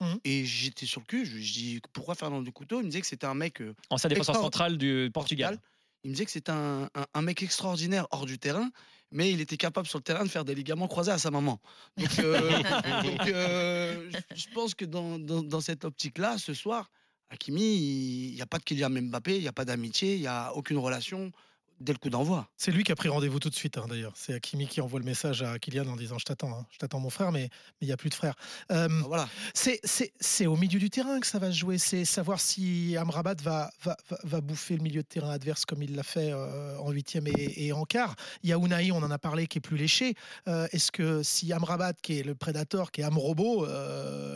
Mhm. 0.01 0.19
Et 0.23 0.45
j'étais 0.45 0.85
sur 0.85 0.99
le 1.01 1.05
cul, 1.05 1.25
je 1.25 1.35
lui 1.35 1.41
dis 1.41 1.79
pourquoi 1.93 2.13
Fernando 2.13 2.51
Couto? 2.51 2.79
Il 2.79 2.83
me 2.83 2.89
disait 2.89 3.01
que 3.01 3.07
c'était 3.07 3.25
un 3.27 3.33
mec. 3.33 3.61
euh, 3.61 3.73
Ancien 3.89 4.09
défenseur 4.09 4.35
central 4.35 4.77
du 4.77 5.09
Portugal. 5.11 5.57
Il 6.05 6.09
me 6.09 6.13
disait 6.13 6.25
que 6.25 6.31
c'était 6.31 6.51
un, 6.51 6.83
un- 6.93 7.05
un 7.15 7.21
mec 7.23 7.41
extraordinaire 7.41 8.05
hors 8.11 8.27
du 8.27 8.37
terrain, 8.37 8.69
mais 9.11 9.31
il 9.31 9.41
était 9.41 9.57
capable 9.57 9.87
sur 9.87 9.97
le 9.97 10.03
terrain 10.03 10.23
de 10.23 10.29
faire 10.29 10.45
des 10.45 10.53
ligaments 10.53 10.87
croisés 10.87 11.11
à 11.11 11.17
sa 11.17 11.31
maman. 11.31 11.59
Donc, 11.97 12.19
euh, 12.19 12.51
donc, 13.03 13.27
euh, 13.27 14.11
je 14.11 14.35
je 14.41 14.47
pense 14.53 14.75
que 14.75 14.85
dans, 14.85 15.17
dans- 15.17 15.41
dans 15.41 15.61
cette 15.61 15.83
optique-là, 15.83 16.37
ce 16.37 16.53
soir, 16.53 16.91
Hakimi, 17.31 18.29
il 18.29 18.35
n'y 18.35 18.41
a 18.41 18.45
pas 18.45 18.59
de 18.59 18.63
Kylian 18.63 18.91
Mbappé, 18.91 19.35
il 19.37 19.41
n'y 19.41 19.47
a 19.47 19.51
pas 19.51 19.65
d'amitié, 19.65 20.13
il 20.13 20.21
n'y 20.21 20.27
a 20.27 20.53
aucune 20.53 20.77
relation 20.77 21.31
dès 21.79 21.91
le 21.93 21.97
coup 21.99 22.09
d'envoi. 22.09 22.47
C'est 22.57 22.71
lui 22.71 22.83
qui 22.83 22.91
a 22.91 22.95
pris 22.95 23.09
rendez-vous 23.09 23.39
tout 23.39 23.49
de 23.49 23.55
suite, 23.55 23.77
hein, 23.77 23.85
d'ailleurs. 23.89 24.13
C'est 24.15 24.33
Hakimi 24.33 24.67
qui 24.67 24.81
envoie 24.81 24.99
le 24.99 25.05
message 25.05 25.41
à 25.43 25.59
Kylian 25.59 25.87
en 25.87 25.95
disant 25.95 26.17
Je 26.17 26.25
t'attends, 26.25 26.51
hein. 26.53 26.65
je 26.71 26.77
t'attends 26.77 26.99
mon 26.99 27.09
frère, 27.09 27.31
mais 27.31 27.49
il 27.81 27.87
n'y 27.87 27.91
a 27.93 27.97
plus 27.97 28.09
de 28.09 28.15
frère. 28.15 28.35
Euh, 28.71 28.87
Ah, 28.89 29.03
Voilà. 29.07 29.29
c'est- 29.53 30.45
au 30.45 30.55
milieu 30.55 30.79
du 30.79 30.89
terrain 30.89 31.19
que 31.19 31.27
ça 31.27 31.39
va 31.39 31.51
se 31.51 31.57
jouer. 31.57 31.77
C'est 31.77 32.05
savoir 32.05 32.39
si 32.39 32.95
Amrabat 32.97 33.35
va, 33.41 33.69
va, 33.83 33.97
va, 34.09 34.17
va 34.23 34.41
bouffer 34.41 34.75
le 34.77 34.83
milieu 34.83 35.01
de 35.01 35.07
terrain 35.07 35.29
adverse 35.31 35.65
comme 35.65 35.81
il 35.83 35.95
l'a 35.95 36.03
fait 36.03 36.31
euh, 36.31 36.77
en 36.79 36.91
huitième 36.91 37.27
et, 37.27 37.65
et 37.67 37.73
en 37.73 37.83
quart. 37.85 38.15
Il 38.43 38.49
y 38.49 38.53
a 38.53 38.57
Unai, 38.57 38.91
on 38.91 38.97
en 38.97 39.11
a 39.11 39.17
parlé, 39.17 39.47
qui 39.47 39.57
est 39.57 39.61
plus 39.61 39.77
léché. 39.77 40.15
Euh, 40.47 40.67
Est-ce 40.71 40.91
que 40.91 41.23
si 41.23 41.51
Amrabat, 41.53 41.93
qui 41.93 42.19
est 42.19 42.23
le 42.23 42.35
prédateur, 42.35 42.91
qui 42.91 43.01
est 43.01 43.03
Amrobo, 43.03 43.65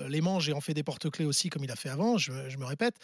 les 0.08 0.22
mange 0.22 0.50
et 0.50 0.54
en 0.54 0.62
fait 0.62 0.74
des 0.74 0.84
porte-clés 0.84 1.26
aussi, 1.26 1.50
comme 1.50 1.64
il 1.64 1.72
a 1.72 1.76
fait 1.76 1.90
avant, 1.90 2.18
je, 2.18 2.32
me- 2.32 2.50
je 2.50 2.58
me 2.58 2.66
répète, 2.66 2.96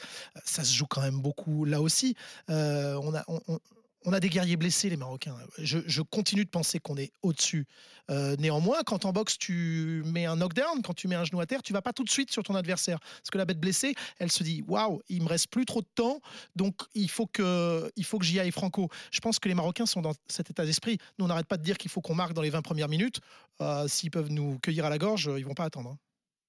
ça 0.44 0.64
se 0.64 0.74
joue 0.74 0.86
quand 0.88 1.02
même 1.02 1.20
beaucoup 1.22 1.66
là 1.66 1.82
aussi. 1.82 2.16
On 2.50 3.14
a. 3.16 3.24
on- 3.28 3.42
on- 3.48 3.60
on 4.06 4.14
a 4.14 4.20
des 4.20 4.30
guerriers 4.30 4.56
blessés, 4.56 4.90
les 4.90 4.98
Marocains. 4.98 5.36
Je, 5.58 6.02
continue 6.02 6.46
de 6.46 6.50
penser 6.50 6.80
qu'on 6.80 6.96
est 6.96 7.12
au-dessus. 7.24 7.66
Euh, 8.12 8.36
néanmoins, 8.38 8.84
quand 8.86 9.06
en 9.06 9.12
boxe, 9.12 9.38
tu 9.38 10.04
mets 10.06 10.26
un 10.26 10.36
knockdown, 10.36 10.82
quand 10.84 10.94
tu 10.94 11.08
mets 11.08 11.16
un 11.16 11.24
genou 11.24 11.40
à 11.42 11.48
terre, 11.48 11.64
tu 11.64 11.74
vas 11.74 11.82
pas 11.82 11.92
tout 11.92 12.04
de 12.04 12.10
suite 12.10 12.32
sur 12.32 12.44
ton 12.44 12.54
adversaire. 12.56 13.00
Parce 13.00 13.32
que 13.32 13.38
la 13.38 13.46
bête 13.46 13.60
blessée, 13.60 13.96
elle 14.20 14.32
se 14.32 14.44
dit 14.44 14.64
Waouh, 14.68 15.02
il 15.10 15.24
me 15.24 15.28
reste 15.28 15.48
plus 15.48 15.66
trop 15.66 15.82
de 15.82 15.88
temps, 15.96 16.22
donc 16.56 16.76
il 16.94 17.10
faut 17.10 17.26
que, 17.26 17.92
que 17.96 18.24
j'y 18.24 18.40
aille 18.40 18.52
franco. 18.52 18.90
Je 19.12 19.20
pense 19.20 19.40
que 19.40 19.50
les 19.50 19.56
Marocains 19.56 19.88
sont 19.88 20.02
dans 20.02 20.14
cet 20.28 20.52
état 20.52 20.66
d'esprit. 20.66 21.00
Nous, 21.18 21.26
on 21.26 21.28
n'arrête 21.28 21.48
pas 21.48 21.58
de 21.58 21.64
dire 21.64 21.78
qu'il 21.78 21.90
faut 21.90 22.02
qu'on 22.02 22.16
marque 22.16 22.34
dans 22.34 22.44
les 22.44 22.52
20 22.52 22.62
premières 22.62 22.90
minutes. 22.90 23.20
Euh, 23.62 23.88
S'ils 23.88 24.12
peuvent 24.12 24.30
nous 24.30 24.60
cueillir 24.60 24.86
à 24.86 24.90
la 24.90 25.00
gorge, 25.00 25.32
ils 25.38 25.46
vont 25.46 25.56
pas 25.56 25.66
attendre. 25.66 25.92
hein. 25.92 25.98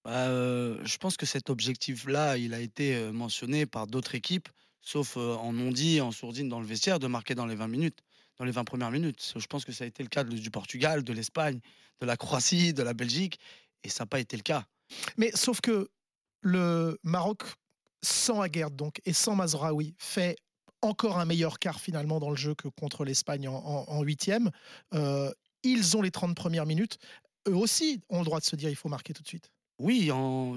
Bah, 0.04 0.28
euh, 0.28 0.78
je 0.84 0.98
pense 0.98 1.16
que 1.16 1.26
cet 1.26 1.50
objectif-là, 1.50 2.36
il 2.36 2.54
a 2.54 2.60
été 2.60 3.10
mentionné 3.12 3.66
par 3.66 3.86
d'autres 3.86 4.14
équipes, 4.14 4.48
sauf 4.80 5.16
en 5.16 5.52
non-dit, 5.52 6.00
en 6.00 6.12
sourdine 6.12 6.48
dans 6.48 6.60
le 6.60 6.66
vestiaire, 6.66 6.98
de 6.98 7.06
marquer 7.06 7.34
dans 7.34 7.46
les 7.46 7.54
20 7.54 7.68
minutes, 7.68 8.00
dans 8.38 8.44
les 8.44 8.52
20 8.52 8.64
premières 8.64 8.90
minutes. 8.90 9.34
Je 9.36 9.46
pense 9.46 9.64
que 9.64 9.72
ça 9.72 9.84
a 9.84 9.86
été 9.86 10.02
le 10.02 10.08
cas 10.08 10.24
du 10.24 10.50
Portugal, 10.50 11.02
de 11.02 11.12
l'Espagne, 11.12 11.60
de 12.00 12.06
la 12.06 12.16
Croatie, 12.16 12.72
de 12.72 12.82
la 12.82 12.94
Belgique, 12.94 13.38
et 13.82 13.88
ça 13.88 14.04
n'a 14.04 14.06
pas 14.06 14.20
été 14.20 14.36
le 14.36 14.42
cas. 14.42 14.66
Mais 15.16 15.30
sauf 15.34 15.60
que 15.60 15.88
le 16.40 16.98
Maroc, 17.02 17.42
sans 18.02 18.40
Aguerd 18.40 18.74
donc 18.76 19.00
et 19.04 19.12
sans 19.12 19.34
Mazraoui, 19.34 19.94
fait 19.98 20.36
encore 20.82 21.18
un 21.18 21.24
meilleur 21.24 21.58
quart 21.58 21.80
finalement 21.80 22.20
dans 22.20 22.30
le 22.30 22.36
jeu 22.36 22.54
que 22.54 22.68
contre 22.68 23.04
l'Espagne 23.04 23.48
en, 23.48 24.02
huitième. 24.02 24.50
Euh, 24.94 25.32
ils 25.62 25.96
ont 25.96 26.02
les 26.02 26.10
30 26.10 26.36
premières 26.36 26.66
minutes. 26.66 26.98
Eux 27.48 27.56
aussi 27.56 28.00
ont 28.08 28.18
le 28.18 28.24
droit 28.24 28.40
de 28.40 28.44
se 28.44 28.56
dire 28.56 28.68
il 28.68 28.76
faut 28.76 28.88
marquer 28.88 29.12
tout 29.12 29.22
de 29.22 29.28
suite. 29.28 29.50
Oui, 29.78 30.10
en... 30.10 30.54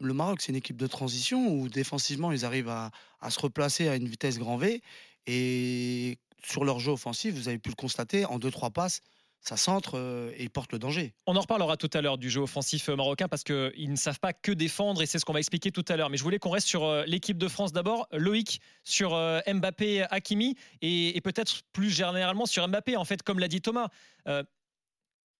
le 0.00 0.14
Maroc, 0.14 0.40
c'est 0.40 0.52
une 0.52 0.56
équipe 0.56 0.76
de 0.76 0.86
transition 0.86 1.48
où 1.48 1.68
défensivement, 1.68 2.32
ils 2.32 2.44
arrivent 2.44 2.68
à, 2.68 2.90
se 3.28 3.40
replacer 3.40 3.88
à 3.88 3.96
une 3.96 4.08
vitesse 4.08 4.38
grand 4.38 4.56
V. 4.56 4.82
Et 5.26 6.18
sur 6.44 6.64
leur 6.64 6.80
jeu 6.80 6.92
offensif, 6.92 7.34
vous 7.34 7.48
avez 7.48 7.58
pu 7.58 7.68
le 7.68 7.74
constater, 7.74 8.24
en 8.24 8.38
2-3 8.38 8.72
passes, 8.72 9.00
ça 9.40 9.56
centre 9.56 9.98
euh, 9.98 10.32
et 10.36 10.44
ils 10.44 10.50
portent 10.50 10.72
le 10.72 10.78
danger. 10.78 11.14
On 11.26 11.34
en 11.34 11.40
reparlera 11.40 11.76
tout 11.76 11.90
à 11.94 12.00
l'heure 12.00 12.16
du 12.16 12.30
jeu 12.30 12.40
offensif 12.40 12.88
euh, 12.88 12.94
marocain 12.94 13.26
parce 13.26 13.42
qu'ils 13.42 13.90
ne 13.90 13.96
savent 13.96 14.20
pas 14.20 14.32
que 14.32 14.52
défendre 14.52 15.02
et 15.02 15.06
c'est 15.06 15.18
ce 15.18 15.24
qu'on 15.24 15.32
va 15.32 15.40
expliquer 15.40 15.72
tout 15.72 15.84
à 15.88 15.96
l'heure. 15.96 16.10
Mais 16.10 16.16
je 16.16 16.22
voulais 16.22 16.38
qu'on 16.38 16.50
reste 16.50 16.68
sur 16.68 16.84
euh, 16.84 17.04
l'équipe 17.06 17.38
de 17.38 17.48
France 17.48 17.72
d'abord. 17.72 18.06
Loïc, 18.12 18.60
sur 18.84 19.10
Mbappé, 19.46 20.06
Hakimi 20.10 20.56
et, 20.80 21.16
et 21.16 21.20
peut-être 21.20 21.62
plus 21.72 21.90
généralement 21.90 22.46
sur 22.46 22.66
Mbappé. 22.68 22.96
En 22.96 23.04
fait, 23.04 23.22
comme 23.22 23.40
l'a 23.40 23.48
dit 23.48 23.60
Thomas, 23.60 23.88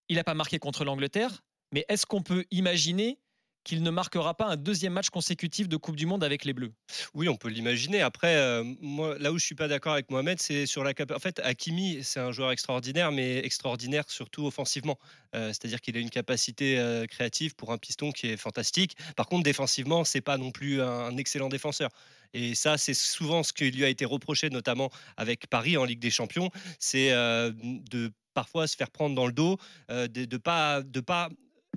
il 0.08 0.16
n'a 0.16 0.24
pas 0.24 0.34
marqué 0.34 0.58
contre 0.58 0.84
l'Angleterre, 0.84 1.42
mais 1.72 1.84
est-ce 1.88 2.04
qu'on 2.04 2.22
peut 2.22 2.44
imaginer 2.50 3.18
qu'il 3.64 3.82
ne 3.82 3.90
marquera 3.90 4.34
pas 4.34 4.46
un 4.46 4.56
deuxième 4.56 4.92
match 4.92 5.10
consécutif 5.10 5.68
de 5.68 5.76
Coupe 5.76 5.96
du 5.96 6.06
Monde 6.06 6.24
avec 6.24 6.44
les 6.44 6.52
Bleus 6.52 6.72
Oui, 7.14 7.28
on 7.28 7.36
peut 7.36 7.48
l'imaginer. 7.48 8.00
Après, 8.00 8.36
euh, 8.36 8.64
là 9.18 9.32
où 9.32 9.38
je 9.38 9.44
suis 9.44 9.54
pas 9.54 9.68
d'accord 9.68 9.92
avec 9.92 10.10
Mohamed, 10.10 10.40
c'est 10.40 10.66
sur 10.66 10.84
la 10.84 10.94
capacité. 10.94 11.16
En 11.16 11.20
fait, 11.20 11.40
Hakimi, 11.44 12.02
c'est 12.02 12.20
un 12.20 12.32
joueur 12.32 12.50
extraordinaire, 12.50 13.12
mais 13.12 13.38
extraordinaire 13.38 14.04
surtout 14.08 14.46
offensivement. 14.46 14.98
Euh, 15.34 15.48
C'est-à-dire 15.48 15.80
qu'il 15.80 15.96
a 15.96 16.00
une 16.00 16.10
capacité 16.10 16.78
euh, 16.78 17.06
créative 17.06 17.54
pour 17.54 17.72
un 17.72 17.78
piston 17.78 18.12
qui 18.12 18.28
est 18.28 18.36
fantastique. 18.36 18.96
Par 19.16 19.26
contre, 19.26 19.44
défensivement, 19.44 20.04
c'est 20.04 20.20
pas 20.20 20.38
non 20.38 20.50
plus 20.50 20.82
un, 20.82 21.16
excellent 21.16 21.48
défenseur. 21.48 21.90
Et 22.34 22.54
ça, 22.54 22.78
c'est 22.78 22.94
souvent 22.94 23.42
ce 23.42 23.52
qui 23.52 23.70
lui 23.70 23.84
a 23.84 23.88
été 23.88 24.04
reproché, 24.04 24.50
notamment 24.50 24.90
avec 25.16 25.46
Paris 25.48 25.76
en 25.76 25.84
Ligue 25.84 26.00
des 26.00 26.10
Champions, 26.10 26.50
c'est 26.78 27.10
de 27.10 28.10
parfois 28.32 28.66
se 28.66 28.74
faire 28.74 28.90
prendre 28.90 29.14
dans 29.14 29.26
le 29.26 29.32
dos, 29.34 29.58
de, 29.90 30.06
de 30.06 30.36
pas 30.38 30.80
de 30.82 31.00
pas 31.00 31.28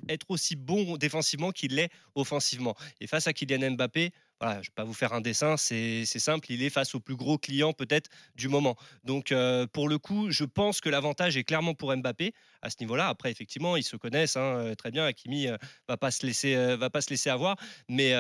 être 0.09 0.25
aussi 0.29 0.55
bon 0.55 0.97
défensivement 0.97 1.51
qu'il 1.51 1.75
l'est 1.75 1.89
offensivement. 2.15 2.75
Et 3.01 3.07
face 3.07 3.27
à 3.27 3.33
Kylian 3.33 3.71
Mbappé, 3.71 4.11
je 4.41 4.47
ne 4.47 4.53
vais 4.55 4.63
pas 4.75 4.83
vous 4.83 4.93
faire 4.93 5.13
un 5.13 5.21
dessin, 5.21 5.57
c'est 5.57 6.05
simple, 6.05 6.51
il 6.51 6.63
est 6.63 6.69
face 6.69 6.95
au 6.95 6.99
plus 6.99 7.15
gros 7.15 7.37
client 7.37 7.73
peut-être 7.73 8.09
du 8.35 8.47
moment. 8.47 8.75
Donc 9.03 9.31
euh, 9.31 9.65
pour 9.67 9.87
le 9.87 9.97
coup, 9.97 10.31
je 10.31 10.43
pense 10.43 10.81
que 10.81 10.89
l'avantage 10.89 11.37
est 11.37 11.43
clairement 11.43 11.73
pour 11.73 11.95
Mbappé 11.95 12.33
à 12.61 12.69
ce 12.69 12.77
niveau-là. 12.81 13.07
Après, 13.07 13.31
effectivement, 13.31 13.77
ils 13.77 13.83
se 13.83 13.95
connaissent 13.95 14.37
hein, 14.37 14.57
euh, 14.57 14.75
très 14.75 14.91
bien. 14.91 15.05
Hakimi 15.05 15.47
euh, 15.47 15.57
va 15.87 15.97
pas 15.97 16.11
se 16.11 16.25
laisser, 16.25 16.75
va 16.75 16.89
pas 16.89 17.01
se 17.01 17.09
laisser 17.09 17.29
avoir, 17.29 17.55
mais 17.89 18.11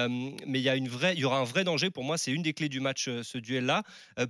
il 0.45 0.55
y 0.55 1.19
y 1.19 1.25
aura 1.25 1.39
un 1.39 1.43
vrai 1.43 1.63
danger 1.63 1.89
pour 1.89 2.03
moi. 2.03 2.17
C'est 2.17 2.31
une 2.31 2.43
des 2.43 2.53
clés 2.53 2.69
du 2.69 2.79
match, 2.79 3.05
ce 3.05 3.37
duel-là, 3.37 3.83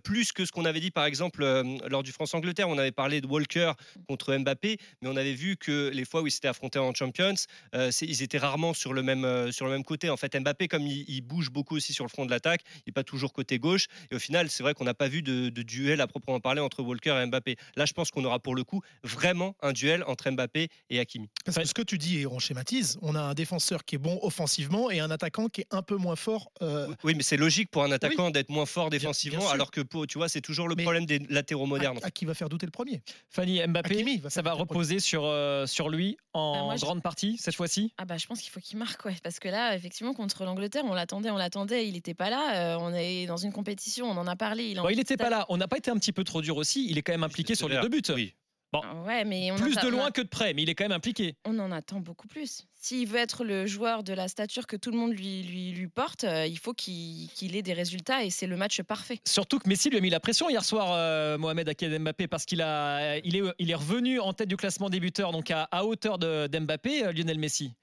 plus 0.04 0.32
que 0.32 0.46
ce 0.46 0.52
qu'on 0.52 0.66
avait 0.66 0.80
dit 0.80 0.92
par 0.92 1.06
exemple 1.06 1.46
lors 1.88 2.04
du 2.04 2.12
France-Angleterre. 2.12 2.70
On 2.70 2.78
avait 2.78 2.92
parlé 2.92 3.22
de 3.22 3.28
Walker 3.28 3.74
contre 4.08 4.36
Mbappé, 4.36 4.78
mais 5.02 5.10
on 5.10 5.16
avait 5.16 5.34
vu 5.34 5.58
que 5.58 5.90
les 5.94 6.06
fois 6.06 6.22
où 6.22 6.28
ils 6.28 6.32
s'étaient 6.32 6.48
affrontés 6.48 6.80
en 6.80 6.94
Champions, 6.94 7.36
ils 7.74 8.24
étaient 8.24 8.38
rarement 8.38 8.74
sur 8.74 8.94
le 8.94 9.04
même 9.04 9.52
sur 9.52 9.66
le 9.66 9.72
même 9.72 9.84
côté. 9.84 10.10
En 10.10 10.18
fait, 10.18 10.38
Mbappé, 10.38 10.68
comme 10.68 10.88
il 10.88 11.22
bouge 11.22 11.52
beaucoup 11.52 11.75
aussi 11.76 11.94
sur 11.94 12.06
le 12.06 12.10
front 12.10 12.26
de 12.26 12.32
l'attaque, 12.32 12.62
il 12.78 12.84
n'est 12.88 12.94
pas 12.94 13.04
toujours 13.04 13.34
côté 13.34 13.60
gauche. 13.60 13.88
Et 14.12 14.16
au 14.16 14.20
final, 14.20 14.50
c'est 14.50 14.64
vrai 14.64 14.74
qu'on 14.74 14.86
n'a 14.86 14.94
pas 14.94 15.08
vu 15.08 15.22
de, 15.22 15.50
duel 15.50 16.02
à 16.02 16.08
proprement 16.08 16.40
parler 16.40 16.62
entre 16.62 16.84
Walker 16.84 17.20
et 17.22 17.26
Mbappé. 17.26 17.56
Là, 17.76 17.86
je 17.86 17.94
pense 17.94 18.12
qu'on 18.12 18.24
aura 18.26 18.40
pour 18.40 18.56
le 18.56 18.64
coup 18.64 18.82
vraiment 19.04 19.56
un 19.62 19.74
duel 19.74 20.04
entre 20.08 20.30
Mbappé 20.30 20.70
et 20.90 21.00
Hakimi. 21.00 21.30
Parce 21.44 21.58
que 21.58 21.66
ce 21.66 21.74
que 21.74 21.82
tu 21.82 21.98
dis, 21.98 22.20
et 22.20 22.28
on 22.28 22.40
schématise, 22.40 22.98
on 23.02 23.16
a 23.16 23.22
un 23.22 23.34
défenseur 23.34 23.86
qui 23.86 23.96
est 23.96 24.00
bon 24.00 24.20
offensivement 24.22 24.92
et 24.92 25.00
un 25.00 25.12
attaquant 25.12 25.48
qui 25.48 25.62
est 25.62 25.68
un 25.72 25.82
peu 25.82 25.96
moins 25.96 26.16
fort. 26.16 26.52
Euh, 26.62 26.88
oui, 27.04 27.14
mais 27.16 27.24
c'est 27.24 27.38
logique 27.38 27.70
pour 27.72 27.84
un 27.84 27.92
attaquant 27.92 28.32
d'être 28.32 28.50
moins 28.50 28.66
fort 28.66 28.90
défensivement, 28.90 29.50
alors 29.50 29.72
que 29.72 29.82
pour, 29.82 30.08
tu 30.08 30.18
vois, 30.18 30.30
c'est 30.30 30.42
toujours 30.42 30.68
le 30.68 30.76
problème 30.76 31.06
des 31.06 31.20
latéraux 31.30 31.66
modernes. 31.66 32.00
À, 32.04 32.12
qui 32.12 32.26
va 32.26 32.34
faire 32.34 32.50
douter 32.50 32.66
le 32.66 32.72
premier? 32.72 33.02
Fanny, 33.30 33.66
Mbappé, 33.66 34.22
ça 34.30 34.42
va 34.42 34.54
reposer 34.54 35.00
sur, 35.00 35.26
euh, 35.26 35.66
sur 35.66 35.90
lui 35.90 36.18
en 36.34 36.70
bah, 36.70 36.76
grande 36.76 37.02
partie 37.02 37.38
cette 37.38 37.56
fois-ci? 37.56 37.94
Ah 37.98 38.06
bah 38.06 38.18
je 38.18 38.28
pense 38.28 38.42
qu'il 38.42 38.52
faut 38.52 38.60
qu'il 38.60 38.78
marque, 38.78 39.06
ouais, 39.06 39.16
parce 39.24 39.40
que 39.40 39.48
là, 39.48 39.76
effectivement, 39.76 40.14
contre 40.14 40.46
l'Angleterre, 40.46 40.84
on 40.86 40.94
l'attendait, 40.94 41.30
on 41.30 41.38
l'attendait, 41.38 41.65
il 41.72 41.94
n'était 41.94 42.14
pas 42.14 42.30
là. 42.30 42.76
Euh, 42.76 42.78
on 42.80 42.94
est 42.94 43.26
dans 43.26 43.38
une 43.38 43.52
compétition, 43.52 44.08
on 44.08 44.18
en 44.18 44.28
a 44.28 44.36
parlé. 44.36 44.76
Il 44.90 44.98
n'était 44.98 45.18
pas 45.18 45.30
là. 45.30 45.46
On 45.50 45.58
n'a 45.58 45.68
pas 45.68 45.78
été 45.78 45.92
un 45.92 45.98
petit 45.98 46.12
peu 46.12 46.24
trop 46.24 46.42
dur 46.42 46.58
aussi. 46.58 46.88
Il 46.90 46.98
est 46.98 47.02
quand 47.02 47.14
même 47.14 47.24
impliqué 47.24 47.56
sur 47.56 47.70
les 47.70 47.80
deux 47.82 47.90
buts. 47.90 48.02
Oui. 48.14 48.34
Bon. 48.74 48.82
Ouais, 49.06 49.24
mais 49.24 49.52
plus 49.56 49.76
de 49.76 49.88
loin 49.88 50.12
que 50.12 50.22
de 50.22 50.28
près, 50.28 50.54
mais 50.54 50.64
il 50.64 50.70
est 50.70 50.76
quand 50.76 50.84
même 50.84 50.92
impliqué. 50.92 51.36
On 51.46 51.58
en 51.60 51.72
attend 51.72 52.02
beaucoup 52.02 52.28
plus. 52.28 52.66
S'il 52.76 53.08
veut 53.08 53.20
être 53.20 53.46
le 53.46 53.68
joueur 53.68 54.04
de 54.04 54.12
la 54.12 54.28
stature 54.28 54.68
que 54.68 54.76
tout 54.76 54.92
le 54.92 54.98
monde 54.98 55.14
lui, 55.14 55.44
lui, 55.44 55.72
lui 55.72 55.88
porte, 55.88 56.26
euh, 56.26 56.46
il 56.46 56.58
faut 56.60 56.74
qu'il 56.74 57.56
ait 57.56 57.62
des 57.62 57.74
résultats 57.74 58.24
et 58.26 58.30
c'est 58.30 58.48
le 58.48 58.58
match 58.58 58.82
parfait. 58.82 59.20
Surtout 59.24 59.60
que 59.60 59.70
Messi 59.70 59.90
lui 59.90 59.98
a 59.98 60.02
mis 60.02 60.10
la 60.10 60.20
pression 60.20 60.50
hier 60.50 60.66
soir, 60.66 60.90
euh, 60.92 61.38
Mohamed 61.38 61.70
Aked 61.70 62.00
Mbappé, 62.02 62.28
parce 62.28 62.44
qu'il 62.44 62.60
il 62.60 63.36
est, 63.38 63.44
il 63.60 63.72
est 63.72 63.76
revenu 63.76 64.20
en 64.20 64.34
tête 64.34 64.50
du 64.50 64.58
classement 64.58 64.90
des 64.90 65.00
buteurs, 65.00 65.32
donc 65.32 65.52
à, 65.52 65.64
à 65.72 65.86
hauteur 65.86 66.18
d'Mbappé, 66.18 67.14
Lionel 67.14 67.40
Messi. 67.40 67.76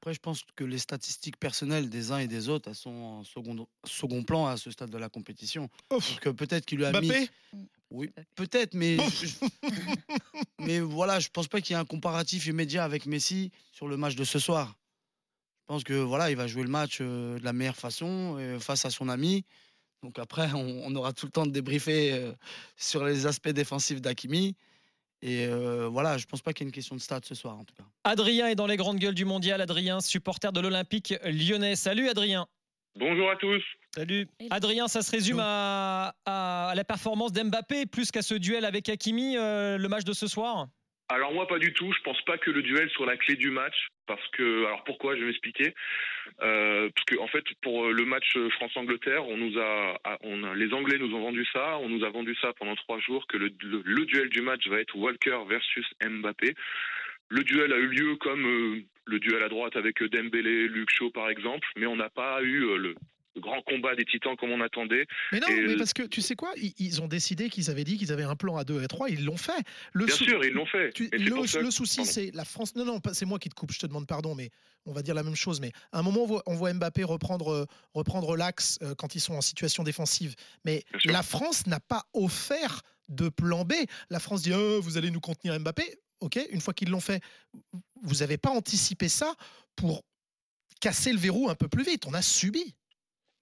Après, 0.00 0.14
je 0.14 0.20
pense 0.20 0.44
que 0.54 0.62
les 0.62 0.78
statistiques 0.78 1.38
personnelles 1.38 1.90
des 1.90 2.12
uns 2.12 2.18
et 2.18 2.28
des 2.28 2.48
autres, 2.48 2.68
elles 2.68 2.76
sont 2.76 2.90
en 2.90 3.24
second, 3.24 3.66
second 3.84 4.22
plan 4.22 4.46
à 4.46 4.56
ce 4.56 4.70
stade 4.70 4.90
de 4.90 4.96
la 4.96 5.08
compétition. 5.08 5.68
Ouf. 5.90 6.20
Donc 6.24 6.36
peut-être 6.36 6.64
qu'il 6.66 6.78
lui 6.78 6.84
a 6.84 7.00
mis. 7.00 7.10
Oui, 7.90 8.12
peut-être, 8.36 8.74
mais 8.74 8.96
mais 10.60 10.78
voilà, 10.78 11.18
je 11.18 11.28
pense 11.30 11.48
pas 11.48 11.60
qu'il 11.60 11.74
y 11.74 11.76
ait 11.76 11.80
un 11.80 11.84
comparatif 11.84 12.46
immédiat 12.46 12.84
avec 12.84 13.06
Messi 13.06 13.50
sur 13.72 13.88
le 13.88 13.96
match 13.96 14.14
de 14.14 14.22
ce 14.22 14.38
soir. 14.38 14.76
Je 15.62 15.66
pense 15.66 15.82
que 15.82 15.94
voilà, 15.94 16.30
il 16.30 16.36
va 16.36 16.46
jouer 16.46 16.62
le 16.62 16.68
match 16.68 16.98
euh, 17.00 17.40
de 17.40 17.44
la 17.44 17.52
meilleure 17.52 17.76
façon 17.76 18.36
euh, 18.38 18.60
face 18.60 18.84
à 18.84 18.90
son 18.90 19.08
ami. 19.08 19.44
Donc 20.04 20.20
après, 20.20 20.48
on, 20.54 20.94
aura 20.94 21.12
tout 21.12 21.26
le 21.26 21.32
temps 21.32 21.44
de 21.44 21.50
débriefer 21.50 22.12
euh, 22.12 22.32
sur 22.76 23.04
les 23.04 23.26
aspects 23.26 23.48
défensifs 23.48 24.00
d'Akimi. 24.00 24.54
Et 25.20 25.46
euh, 25.46 25.88
voilà, 25.88 26.16
je 26.16 26.26
pense 26.26 26.42
pas 26.42 26.52
qu'il 26.52 26.64
y 26.64 26.66
ait 26.66 26.70
une 26.70 26.74
question 26.74 26.94
de 26.94 27.00
stade 27.00 27.24
ce 27.24 27.34
soir 27.34 27.58
en 27.58 27.64
tout 27.64 27.74
cas. 27.74 27.84
Adrien 28.04 28.46
est 28.46 28.54
dans 28.54 28.66
les 28.66 28.76
grandes 28.76 28.98
gueules 28.98 29.14
du 29.14 29.24
mondial. 29.24 29.60
Adrien, 29.60 30.00
supporter 30.00 30.52
de 30.52 30.60
l'Olympique 30.60 31.14
lyonnais. 31.24 31.74
Salut 31.74 32.08
Adrien. 32.08 32.46
Bonjour 32.96 33.30
à 33.30 33.36
tous. 33.36 33.62
Salut. 33.94 34.28
Adrien, 34.50 34.88
ça 34.88 35.02
se 35.02 35.10
résume 35.10 35.40
à, 35.40 36.14
la 36.26 36.84
performance 36.84 37.32
d'Mbappé 37.32 37.86
plus 37.86 38.10
qu'à 38.10 38.22
ce 38.22 38.34
duel 38.34 38.64
avec 38.64 38.88
Hakimi, 38.88 39.36
euh, 39.36 39.78
le 39.78 39.88
match 39.88 40.04
de 40.04 40.12
ce 40.12 40.26
soir 40.26 40.68
alors 41.08 41.32
moi 41.32 41.46
pas 41.46 41.58
du 41.58 41.72
tout. 41.72 41.92
Je 41.92 42.02
pense 42.02 42.20
pas 42.22 42.38
que 42.38 42.50
le 42.50 42.62
duel 42.62 42.88
soit 42.90 43.06
la 43.06 43.16
clé 43.16 43.34
du 43.34 43.50
match 43.50 43.88
parce 44.06 44.26
que 44.28 44.66
alors 44.66 44.84
pourquoi? 44.84 45.14
Je 45.14 45.20
vais 45.20 45.26
m'expliquer. 45.26 45.74
Euh, 46.42 46.90
parce 46.94 47.04
que 47.06 47.18
en 47.18 47.26
fait 47.28 47.44
pour 47.62 47.88
le 47.88 48.04
match 48.04 48.36
France-Angleterre 48.56 49.26
on 49.26 49.36
nous 49.36 49.58
a, 49.58 49.98
on 50.22 50.52
les 50.52 50.72
Anglais 50.72 50.98
nous 50.98 51.14
ont 51.14 51.22
vendu 51.22 51.46
ça. 51.52 51.78
On 51.78 51.88
nous 51.88 52.04
a 52.04 52.10
vendu 52.10 52.36
ça 52.40 52.52
pendant 52.58 52.76
trois 52.76 52.98
jours 53.00 53.26
que 53.26 53.36
le, 53.36 53.50
duel 53.50 54.28
du 54.28 54.42
match 54.42 54.66
va 54.68 54.80
être 54.80 54.96
Walker 54.96 55.38
versus 55.48 55.86
Mbappé. 56.02 56.54
Le 57.30 57.44
duel 57.44 57.72
a 57.72 57.78
eu 57.78 57.88
lieu 57.88 58.16
comme 58.16 58.46
euh, 58.46 58.82
le 59.04 59.18
duel 59.18 59.42
à 59.42 59.48
droite 59.48 59.76
avec 59.76 60.02
Dembélé 60.02 60.68
Luke 60.68 60.90
Shaw 60.90 61.10
par 61.10 61.28
exemple 61.30 61.66
mais 61.76 61.86
on 61.86 61.96
n'a 61.96 62.08
pas 62.08 62.42
eu 62.42 62.64
euh, 62.64 62.76
le 62.76 62.94
grand 63.38 63.62
combat 63.62 63.94
des 63.94 64.04
titans 64.04 64.36
comme 64.36 64.50
on 64.50 64.60
attendait. 64.60 65.06
Mais 65.32 65.40
non, 65.40 65.46
mais 65.50 65.76
parce 65.76 65.92
que 65.92 66.02
tu 66.02 66.20
sais 66.20 66.36
quoi, 66.36 66.52
ils, 66.56 67.02
ont 67.02 67.08
décidé 67.08 67.48
qu'ils 67.48 67.70
avaient 67.70 67.84
dit 67.84 67.96
qu'ils 67.96 68.12
avaient 68.12 68.24
un 68.24 68.36
plan 68.36 68.56
à 68.56 68.64
2 68.64 68.82
et 68.82 68.88
3, 68.88 69.10
ils 69.10 69.24
l'ont 69.24 69.36
fait. 69.36 69.62
Le 69.92 70.06
Bien 70.06 70.14
sûr, 70.14 70.44
ils 70.44 70.52
l'ont 70.52 70.66
fait. 70.66 70.92
le, 70.98 71.70
souci, 71.70 72.04
c'est 72.04 72.30
la 72.34 72.44
France. 72.44 72.74
Non, 72.74 72.84
non, 72.84 73.00
c'est 73.12 73.26
moi 73.26 73.38
qui 73.38 73.48
te 73.48 73.54
coupe, 73.54 73.72
je 73.72 73.78
te 73.78 73.86
demande 73.86 74.06
pardon, 74.06 74.34
mais 74.34 74.50
on 74.86 74.92
va 74.92 75.02
dire 75.02 75.14
la 75.14 75.22
même 75.22 75.36
chose. 75.36 75.60
Mais 75.60 75.72
à 75.92 75.98
un 75.98 76.02
moment, 76.02 76.42
on 76.46 76.54
voit, 76.54 76.72
Mbappé 76.72 77.04
reprendre, 77.04 77.52
euh, 77.52 77.66
reprendre 77.94 78.36
l'axe 78.36 78.78
euh, 78.82 78.94
quand 78.96 79.14
ils 79.14 79.20
sont 79.20 79.34
en 79.34 79.40
situation 79.40 79.82
défensive. 79.82 80.34
Mais 80.64 80.84
la 81.04 81.22
France 81.22 81.66
n'a 81.66 81.80
pas 81.80 82.04
offert 82.12 82.82
de 83.08 83.28
plan 83.28 83.64
B. 83.64 83.72
La 84.10 84.20
France 84.20 84.42
dit 84.42 84.52
oh, 84.52 84.80
vous 84.80 84.96
allez 84.96 85.10
nous 85.10 85.20
contenir 85.20 85.58
Mbappé. 85.58 85.84
Ok, 86.20 86.38
une 86.50 86.60
fois 86.60 86.74
qu'ils 86.74 86.90
l'ont 86.90 87.00
fait, 87.00 87.22
vous 88.02 88.16
n'avez 88.16 88.38
pas 88.38 88.50
anticipé 88.50 89.08
ça 89.08 89.34
pour 89.76 90.02
casser 90.80 91.12
le 91.12 91.18
verrou 91.18 91.48
un 91.48 91.54
peu 91.54 91.68
plus 91.68 91.84
vite. 91.84 92.06
On 92.06 92.14
a 92.14 92.22
subi. 92.22 92.74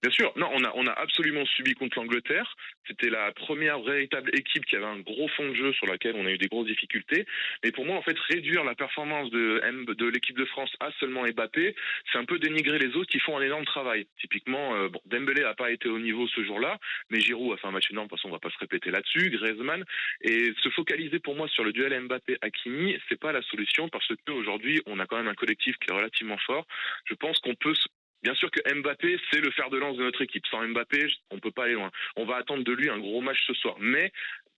Bien 0.02 0.10
sûr, 0.10 0.32
non, 0.36 0.48
on 0.52 0.62
a, 0.62 0.72
on 0.74 0.86
a 0.86 0.92
absolument 0.92 1.44
subi 1.46 1.74
contre 1.74 1.98
l'Angleterre. 1.98 2.54
C'était 2.86 3.08
la 3.08 3.32
première 3.32 3.80
véritable 3.80 4.30
équipe 4.38 4.64
qui 4.66 4.76
avait 4.76 4.84
un 4.84 5.00
gros 5.00 5.26
fond 5.28 5.48
de 5.48 5.54
jeu 5.54 5.72
sur 5.72 5.86
laquelle 5.86 6.14
on 6.16 6.26
a 6.26 6.30
eu 6.30 6.38
des 6.38 6.48
grosses 6.48 6.68
difficultés. 6.68 7.26
Mais 7.64 7.72
pour 7.72 7.86
moi, 7.86 7.96
en 7.96 8.02
fait, 8.02 8.16
réduire 8.18 8.62
la 8.62 8.74
performance 8.74 9.30
de, 9.30 9.60
de 9.94 10.06
l'équipe 10.06 10.36
de 10.36 10.44
France 10.44 10.70
à 10.80 10.90
seulement 11.00 11.24
Mbappé, 11.24 11.74
c'est 12.12 12.18
un 12.18 12.24
peu 12.24 12.38
dénigrer 12.38 12.78
les 12.78 12.94
autres 12.94 13.10
qui 13.10 13.18
font 13.18 13.38
un 13.38 13.42
énorme 13.42 13.64
travail. 13.64 14.06
Typiquement, 14.20 14.76
euh, 14.76 14.88
bon, 14.88 15.00
Dembélé 15.06 15.42
n'a 15.42 15.54
pas 15.54 15.70
été 15.70 15.88
au 15.88 15.98
niveau 15.98 16.28
ce 16.28 16.44
jour-là, 16.44 16.78
mais 17.10 17.18
Giroud 17.18 17.54
a 17.54 17.56
fait 17.56 17.66
un 17.66 17.72
match 17.72 17.90
énorme, 17.90 18.08
parce 18.08 18.22
qu'on 18.22 18.30
va 18.30 18.38
pas 18.38 18.50
se 18.50 18.58
répéter 18.58 18.90
là-dessus, 18.90 19.30
Griezmann. 19.30 19.84
Et 20.20 20.52
se 20.62 20.68
focaliser 20.68 21.18
pour 21.18 21.34
moi 21.34 21.48
sur 21.48 21.64
le 21.64 21.72
duel 21.72 21.98
Mbappé-Hakimi, 22.02 22.98
c'est 23.08 23.18
pas 23.18 23.32
la 23.32 23.42
solution 23.42 23.88
parce 23.88 24.06
qu'aujourd'hui, 24.26 24.82
on 24.86 25.00
a 25.00 25.06
quand 25.06 25.16
même 25.16 25.28
un 25.28 25.34
collectif 25.34 25.76
qui 25.78 25.90
est 25.90 25.94
relativement 25.94 26.38
fort. 26.38 26.66
Je 27.06 27.14
pense 27.14 27.38
qu'on 27.40 27.54
peut 27.54 27.74
Bien 28.22 28.34
sûr 28.34 28.50
que 28.50 28.60
Mbappé, 28.74 29.18
c'est 29.30 29.40
le 29.40 29.50
fer 29.50 29.70
de 29.70 29.78
lance 29.78 29.96
de 29.96 30.02
notre 30.02 30.22
équipe. 30.22 30.46
Sans 30.46 30.66
Mbappé, 30.66 31.06
on 31.30 31.36
ne 31.36 31.40
peut 31.40 31.50
pas 31.50 31.64
aller 31.64 31.74
loin. 31.74 31.90
On 32.16 32.24
va 32.24 32.36
attendre 32.36 32.64
de 32.64 32.72
lui 32.72 32.88
un 32.88 32.98
gros 32.98 33.20
match 33.20 33.38
ce 33.46 33.54
soir. 33.54 33.76
Mais 33.78 34.12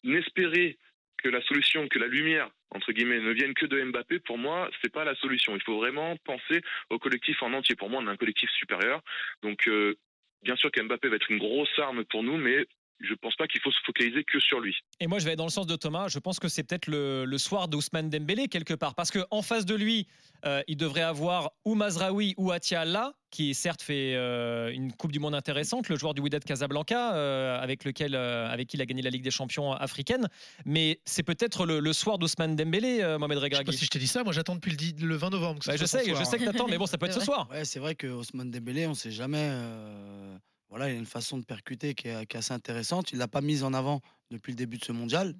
n'espérer 0.04 0.78
que 1.22 1.28
la 1.28 1.42
solution, 1.42 1.88
que 1.88 1.98
la 1.98 2.06
lumière, 2.06 2.48
entre 2.70 2.92
guillemets, 2.92 3.20
ne 3.20 3.32
vienne 3.32 3.54
que 3.54 3.66
de 3.66 3.82
Mbappé, 3.82 4.20
pour 4.20 4.38
moi, 4.38 4.70
c'est 4.80 4.92
pas 4.92 5.04
la 5.04 5.14
solution. 5.16 5.56
Il 5.56 5.62
faut 5.62 5.78
vraiment 5.78 6.16
penser 6.24 6.62
au 6.90 6.98
collectif 6.98 7.42
en 7.42 7.52
entier. 7.52 7.74
Pour 7.74 7.90
moi, 7.90 8.00
on 8.02 8.06
a 8.06 8.12
un 8.12 8.16
collectif 8.16 8.48
supérieur. 8.50 9.02
Donc, 9.42 9.66
euh, 9.68 9.94
bien 10.42 10.56
sûr 10.56 10.70
qu'Mbappé 10.70 11.08
va 11.08 11.16
être 11.16 11.30
une 11.30 11.38
grosse 11.38 11.76
arme 11.78 12.04
pour 12.04 12.22
nous, 12.22 12.36
mais 12.36 12.66
je 13.00 13.12
ne 13.12 13.17
pense 13.17 13.37
pas 13.37 13.47
qu'il 13.47 13.61
faut 13.61 13.71
se 13.71 13.78
focaliser 13.85 14.25
que 14.25 14.40
sur 14.40 14.61
lui. 14.61 14.76
Et 15.00 15.07
moi, 15.07 15.19
je 15.19 15.25
vais 15.25 15.37
dans 15.37 15.45
le 15.45 15.50
sens 15.50 15.67
de 15.67 15.76
Thomas. 15.76 16.09
Je 16.09 16.19
pense 16.19 16.40
que 16.40 16.49
c'est 16.49 16.64
peut-être 16.64 16.88
le, 16.88 17.38
soir 17.38 17.69
d'Ousmane 17.69 18.11
Dembélé 18.11 18.49
quelque 18.49 18.75
part, 18.75 18.95
parce 18.95 19.11
qu'en 19.11 19.43
face 19.43 19.64
de 19.64 19.75
lui, 19.75 20.09
euh, 20.45 20.62
il 20.67 20.76
devrait 20.76 21.02
avoir 21.02 21.52
ou 21.64 21.75
Mazraoui 21.75 22.35
ou 22.37 22.50
Atiala, 22.50 23.14
qui 23.31 23.55
certes 23.55 23.83
fait 23.83 24.14
euh, 24.17 24.73
une 24.73 24.93
Coupe 24.93 25.12
du 25.12 25.21
Monde 25.21 25.35
intéressante, 25.35 25.88
le 25.88 25.97
joueur 25.97 26.14
du 26.14 26.21
Wydad 26.21 26.43
Casablanca, 26.43 27.14
euh, 27.14 27.61
avec 27.61 27.85
lequel, 27.85 28.17
avec 28.17 28.69
qui 28.69 28.76
il 28.76 28.83
a 28.83 28.87
gagné 28.87 29.02
la 29.02 29.11
Ligue 29.11 29.23
des 29.23 29.31
Champions 29.31 29.73
africaine. 29.73 30.28
Mais 30.64 31.00
c'est 31.05 31.23
peut-être 31.23 31.67
le, 31.67 31.93
soir 31.93 32.19
d'Ousmane 32.19 32.57
Dembélé, 32.57 32.99
Mohamed 33.19 33.38
Regragui. 33.38 33.55
Je 33.55 33.59
sais 33.59 33.64
pas 33.64 33.73
si 33.73 33.85
je 33.85 33.90
t'ai 33.90 33.99
dit 34.00 34.09
ça. 34.09 34.25
Moi, 34.25 34.33
j'attends 34.33 34.57
depuis 34.57 34.76
le, 35.00 35.14
20 35.14 35.31
novembre. 35.31 35.61
Bah, 35.64 35.76
je 35.76 35.85
sais, 35.85 36.02
je 36.05 36.25
sais 36.25 36.38
que 36.38 36.45
t'attends, 36.45 36.67
mais 36.67 36.78
bon, 36.78 36.87
ça 36.87 36.99
peut 36.99 37.07
être 37.07 37.12
ce 37.21 37.25
soir. 37.25 37.49
Ouais, 37.50 37.64
c'est 37.64 37.78
vrai 37.78 37.95
que 37.95 38.09
Ousmane 38.09 38.50
Dembélé, 38.50 38.87
on 38.87 38.90
ne 38.90 38.95
sait 38.95 39.12
jamais 39.12 39.50
voilà, 40.70 40.90
il 40.90 40.96
a 40.96 40.98
une 40.98 41.06
façon 41.06 41.38
de 41.38 41.44
percuter 41.44 41.94
qui 41.94 42.08
est, 42.08 42.34
assez 42.37 42.52
intéressante. 42.52 43.12
Il 43.12 43.18
l'a 43.18 43.28
pas 43.28 43.40
mise 43.40 43.64
en 43.64 43.72
avant 43.72 44.00
depuis 44.30 44.52
le 44.52 44.56
début 44.56 44.78
de 44.78 44.84
ce 44.84 44.92
mondial. 44.92 45.34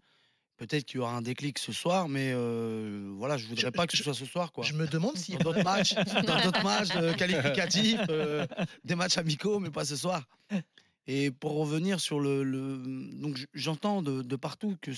Peut-être 0.57 0.85
qu'il 0.85 0.97
y 0.97 1.01
aura 1.01 1.13
un 1.13 1.23
déclic 1.23 1.59
ce 1.59 1.73
soir, 1.73 2.09
mais 2.09 2.33
euh, 2.35 3.13
voilà, 3.17 3.37
je 3.37 3.47
voudrais 3.47 3.71
pas 3.71 3.87
que 3.87 3.97
ce 3.97 4.03
soit 4.03 4.15
ce 4.15 4.25
soir. 4.25 4.51
Quoi. 4.53 4.65
Je 4.65 4.73
me 4.73 4.89
demande 4.89 5.17
si 5.17 5.33
dans 5.33 5.39
d'autres 5.39 5.63
matchs, 5.63 5.95
dans 5.95 6.43
d'autres 6.43 6.65
matchs 6.65 6.89
euh, 6.97 7.15
qualificatifs, 7.15 8.01
euh, 8.09 8.45
des 8.85 8.97
matchs 8.97 9.19
amicaux, 9.19 9.61
mais 9.61 9.71
pas 9.71 9.85
ce 9.85 9.95
soir. 9.95 10.25
Et 11.07 11.31
pour 11.31 11.53
revenir 11.53 12.01
sur 12.01 12.19
le, 12.19 12.45
donc 13.15 13.39
j'entends 13.55 14.03
de, 14.03 14.37
partout 14.37 14.77
que 14.83 14.91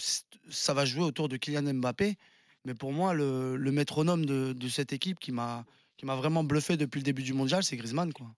ça 0.48 0.72
va 0.72 0.84
jouer 0.84 1.04
autour 1.04 1.28
de 1.28 1.36
Kylian 1.36 1.74
Mbappé, 1.74 2.16
mais 2.64 2.74
pour 2.74 2.92
moi 2.92 3.12
le, 3.12 3.58
métronome 3.58 4.24
de, 4.24 4.54
de, 4.54 4.68
cette 4.68 4.92
équipe 4.92 5.20
qui 5.20 5.30
m'a 5.30 5.64
qui 5.98 6.06
m'a 6.06 6.16
vraiment 6.16 6.42
bluffé 6.42 6.78
depuis 6.78 7.00
le 7.00 7.04
début 7.04 7.22
du 7.22 7.34
mondial, 7.34 7.62
c'est 7.62 7.76
Griezmann 7.76 8.12
quoi. 8.14 8.34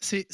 C'est 0.00 0.26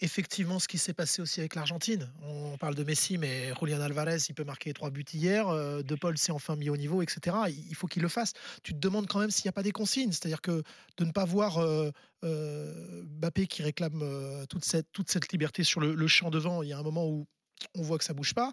effectivement 0.00 0.58
ce 0.58 0.68
qui 0.68 0.78
s'est 0.78 0.94
passé 0.94 1.20
aussi 1.22 1.40
avec 1.40 1.54
l'Argentine. 1.54 2.10
On 2.22 2.56
parle 2.56 2.74
de 2.74 2.84
Messi, 2.84 3.18
mais 3.18 3.52
Julian 3.58 3.80
Alvarez, 3.80 4.18
il 4.28 4.34
peut 4.34 4.44
marquer 4.44 4.72
trois 4.72 4.90
buts 4.90 5.04
hier. 5.12 5.48
euh, 5.48 5.82
De 5.82 5.94
Paul 5.94 6.16
s'est 6.16 6.32
enfin 6.32 6.56
mis 6.56 6.70
au 6.70 6.76
niveau, 6.76 7.02
etc. 7.02 7.36
Il 7.68 7.74
faut 7.74 7.86
qu'il 7.86 8.02
le 8.02 8.08
fasse. 8.08 8.32
Tu 8.62 8.72
te 8.72 8.78
demandes 8.78 9.06
quand 9.06 9.18
même 9.20 9.30
s'il 9.30 9.46
n'y 9.46 9.50
a 9.50 9.52
pas 9.52 9.62
des 9.62 9.72
consignes. 9.72 10.12
C'est-à-dire 10.12 10.40
que 10.40 10.62
de 10.96 11.04
ne 11.04 11.12
pas 11.12 11.24
voir 11.24 11.58
euh, 11.58 11.90
euh, 12.24 13.02
Mbappé 13.04 13.46
qui 13.46 13.62
réclame 13.62 14.00
euh, 14.02 14.46
toute, 14.46 14.64
cette, 14.64 14.90
toute 14.92 15.10
cette 15.10 15.30
liberté 15.32 15.62
sur 15.64 15.80
le, 15.80 15.94
le 15.94 16.06
champ 16.08 16.30
devant, 16.30 16.62
il 16.62 16.68
y 16.68 16.72
a 16.72 16.78
un 16.78 16.82
moment 16.82 17.06
où 17.06 17.26
on 17.74 17.82
voit 17.82 17.98
que 17.98 18.04
ça 18.04 18.14
bouge 18.14 18.34
pas. 18.34 18.52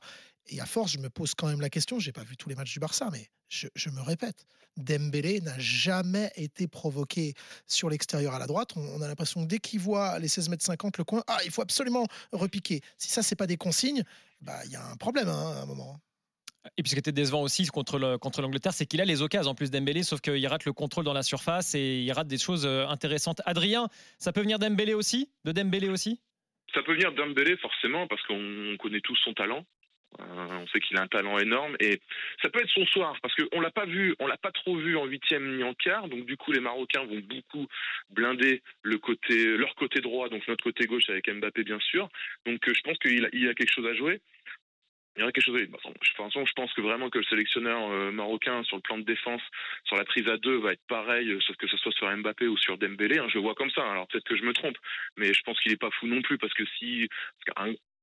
Et 0.50 0.60
à 0.62 0.66
force, 0.66 0.92
je 0.94 1.00
me 1.00 1.10
pose 1.10 1.34
quand 1.36 1.48
même 1.48 1.62
la 1.62 1.70
question. 1.70 2.00
J'ai 2.00 2.12
pas 2.12 2.24
vu 2.24 2.38
tous 2.38 2.50
les 2.50 2.56
matchs 2.56 2.74
du 2.74 2.80
Barça, 2.80 3.10
mais 3.12 3.28
je, 3.50 3.68
je 3.76 3.90
me 3.90 4.02
répète. 4.02 4.46
Dembélé 4.78 5.42
n'a 5.42 5.58
jamais 5.58 6.32
été 6.36 6.68
provoqué 6.68 7.34
sur 7.66 7.90
l'extérieur 7.90 8.34
à 8.36 8.40
la 8.40 8.46
droite. 8.48 8.74
On, 8.76 8.82
on 8.82 9.02
a 9.02 9.08
l'impression 9.08 9.42
que 9.44 9.48
dès 9.48 9.58
qu'il 9.60 9.80
voit 9.80 10.20
les 10.20 10.28
16 10.28 10.50
mètres 10.50 10.64
50 10.64 10.98
le 10.98 11.04
coin, 11.04 11.24
ah, 11.28 11.38
il 11.46 11.52
faut 11.52 11.62
absolument 11.64 12.06
repiquer. 12.32 12.82
Si 12.98 13.10
ça, 13.10 13.24
c'est 13.24 13.36
pas 13.36 13.48
des 13.48 13.58
consignes, 13.58 14.04
bah 14.42 14.60
il 14.66 14.72
y 14.72 14.76
a 14.76 14.86
un 14.86 14.96
problème 14.98 15.28
hein, 15.30 15.54
à 15.58 15.62
un 15.64 15.66
moment. 15.66 16.00
Et 16.78 16.84
puis 16.84 16.90
ce 16.90 16.96
qui 16.96 17.00
était 17.00 17.12
décevant 17.14 17.42
aussi 17.42 17.66
contre 17.68 17.98
le- 17.98 18.18
contre 18.18 18.42
l'Angleterre, 18.42 18.74
c'est 18.74 18.86
qu'il 18.86 19.00
a 19.02 19.06
les 19.06 19.22
occasions 19.22 19.52
en 19.52 19.56
plus 19.56 19.72
d'Embélé, 19.72 20.04
sauf 20.04 20.20
qu'il 20.22 20.46
rate 20.48 20.66
le 20.66 20.74
contrôle 20.74 21.06
dans 21.06 21.14
la 21.14 21.24
surface 21.24 21.74
et 21.76 22.02
il 22.02 22.12
rate 22.12 22.28
des 22.28 22.38
choses 22.38 22.66
euh, 22.66 22.86
intéressantes. 22.88 23.42
Adrien, 23.46 23.88
ça 24.20 24.32
peut 24.34 24.42
venir 24.42 24.60
d'Embélé 24.60 24.94
aussi? 24.94 25.30
De 25.46 25.54
Dembélé 25.54 25.88
aussi? 25.90 26.20
Ça 26.76 26.82
peut 26.84 26.94
venir 26.94 27.14
d'Ambélé 27.14 27.56
forcément 27.58 28.06
parce 28.08 28.22
qu'on 28.24 28.76
connaît 28.80 29.00
tous 29.02 29.16
son 29.24 29.34
talent. 29.34 29.64
On 30.20 30.68
sait 30.68 30.80
qu'il 30.80 30.98
a 30.98 31.02
un 31.02 31.08
talent 31.08 31.38
énorme 31.38 31.76
et 31.80 32.02
ça 32.42 32.50
peut 32.50 32.60
être 32.60 32.70
son 32.70 32.86
soir 32.86 33.16
parce 33.22 33.36
qu'on 33.36 33.62
l'a 33.62 33.72
pas 33.72 33.86
vu, 33.86 34.16
on 34.20 34.28
l'a 34.28 34.38
pas 34.38 34.52
trop 34.52 34.76
vu 34.76 34.98
en 34.98 35.06
huitième 35.06 35.56
ni 35.56 35.64
en 35.64 35.74
quart. 35.74 36.08
Donc 36.08 36.26
du 36.26 36.38
coup, 36.38 36.52
les 36.52 36.60
Marocains 36.60 37.06
vont 37.06 37.20
beaucoup 37.20 37.68
blinder 38.10 38.62
le 38.82 38.98
côté, 38.98 39.58
leur 39.58 39.76
côté 39.76 40.02
droit, 40.02 40.30
donc 40.30 40.48
notre 40.48 40.64
côté 40.64 40.86
gauche 40.86 41.10
avec 41.10 41.30
Mbappé 41.30 41.64
bien 41.64 41.80
sûr. 41.80 42.10
Donc 42.46 42.68
euh, 42.68 42.74
je 42.74 42.82
pense 42.82 42.98
qu'il 43.00 43.26
a, 43.26 43.28
a 43.28 43.54
quelque 43.54 43.72
chose 43.72 43.88
à 43.88 43.94
jouer. 43.94 44.22
Il 45.16 45.22
y 45.22 45.24
aurait 45.24 45.32
quelque 45.32 45.46
chose. 45.46 45.60
De 45.60 45.66
toute 45.66 46.16
façon, 46.16 46.46
je 46.46 46.54
pense 46.54 46.72
que 46.74 46.82
vraiment 46.82 47.10
que 47.10 47.18
le 47.18 47.24
sélectionneur 47.24 47.90
euh, 47.90 48.12
marocain 48.12 48.64
sur 48.64 48.76
le 48.76 48.84
plan 48.84 49.00
de 49.00 49.04
défense, 49.04 49.42
sur 49.86 49.96
la 49.96 50.06
prise 50.06 50.28
à 50.28 50.38
deux, 50.38 50.58
va 50.58 50.74
être 50.74 50.86
pareil, 50.88 51.32
euh, 51.32 51.40
sauf 51.42 51.56
que 51.56 51.68
ce 51.68 51.76
soit 51.78 51.92
sur 51.94 52.16
Mbappé 52.16 52.48
ou 52.48 52.56
sur 52.56 52.78
Dembélé. 52.78 53.18
hein, 53.18 53.26
je 53.28 53.36
le 53.36 53.42
vois 53.42 53.56
comme 53.56 53.72
ça. 53.72 53.82
Alors 53.90 54.08
peut-être 54.08 54.26
que 54.26 54.38
je 54.38 54.44
me 54.44 54.54
trompe, 54.54 54.78
mais 55.18 55.34
je 55.34 55.42
pense 55.42 55.60
qu'il 55.60 55.72
est 55.72 55.82
pas 55.82 55.90
fou 55.90 56.06
non 56.06 56.22
plus 56.22 56.38
parce 56.38 56.54
que 56.54 56.66
si 56.78 57.10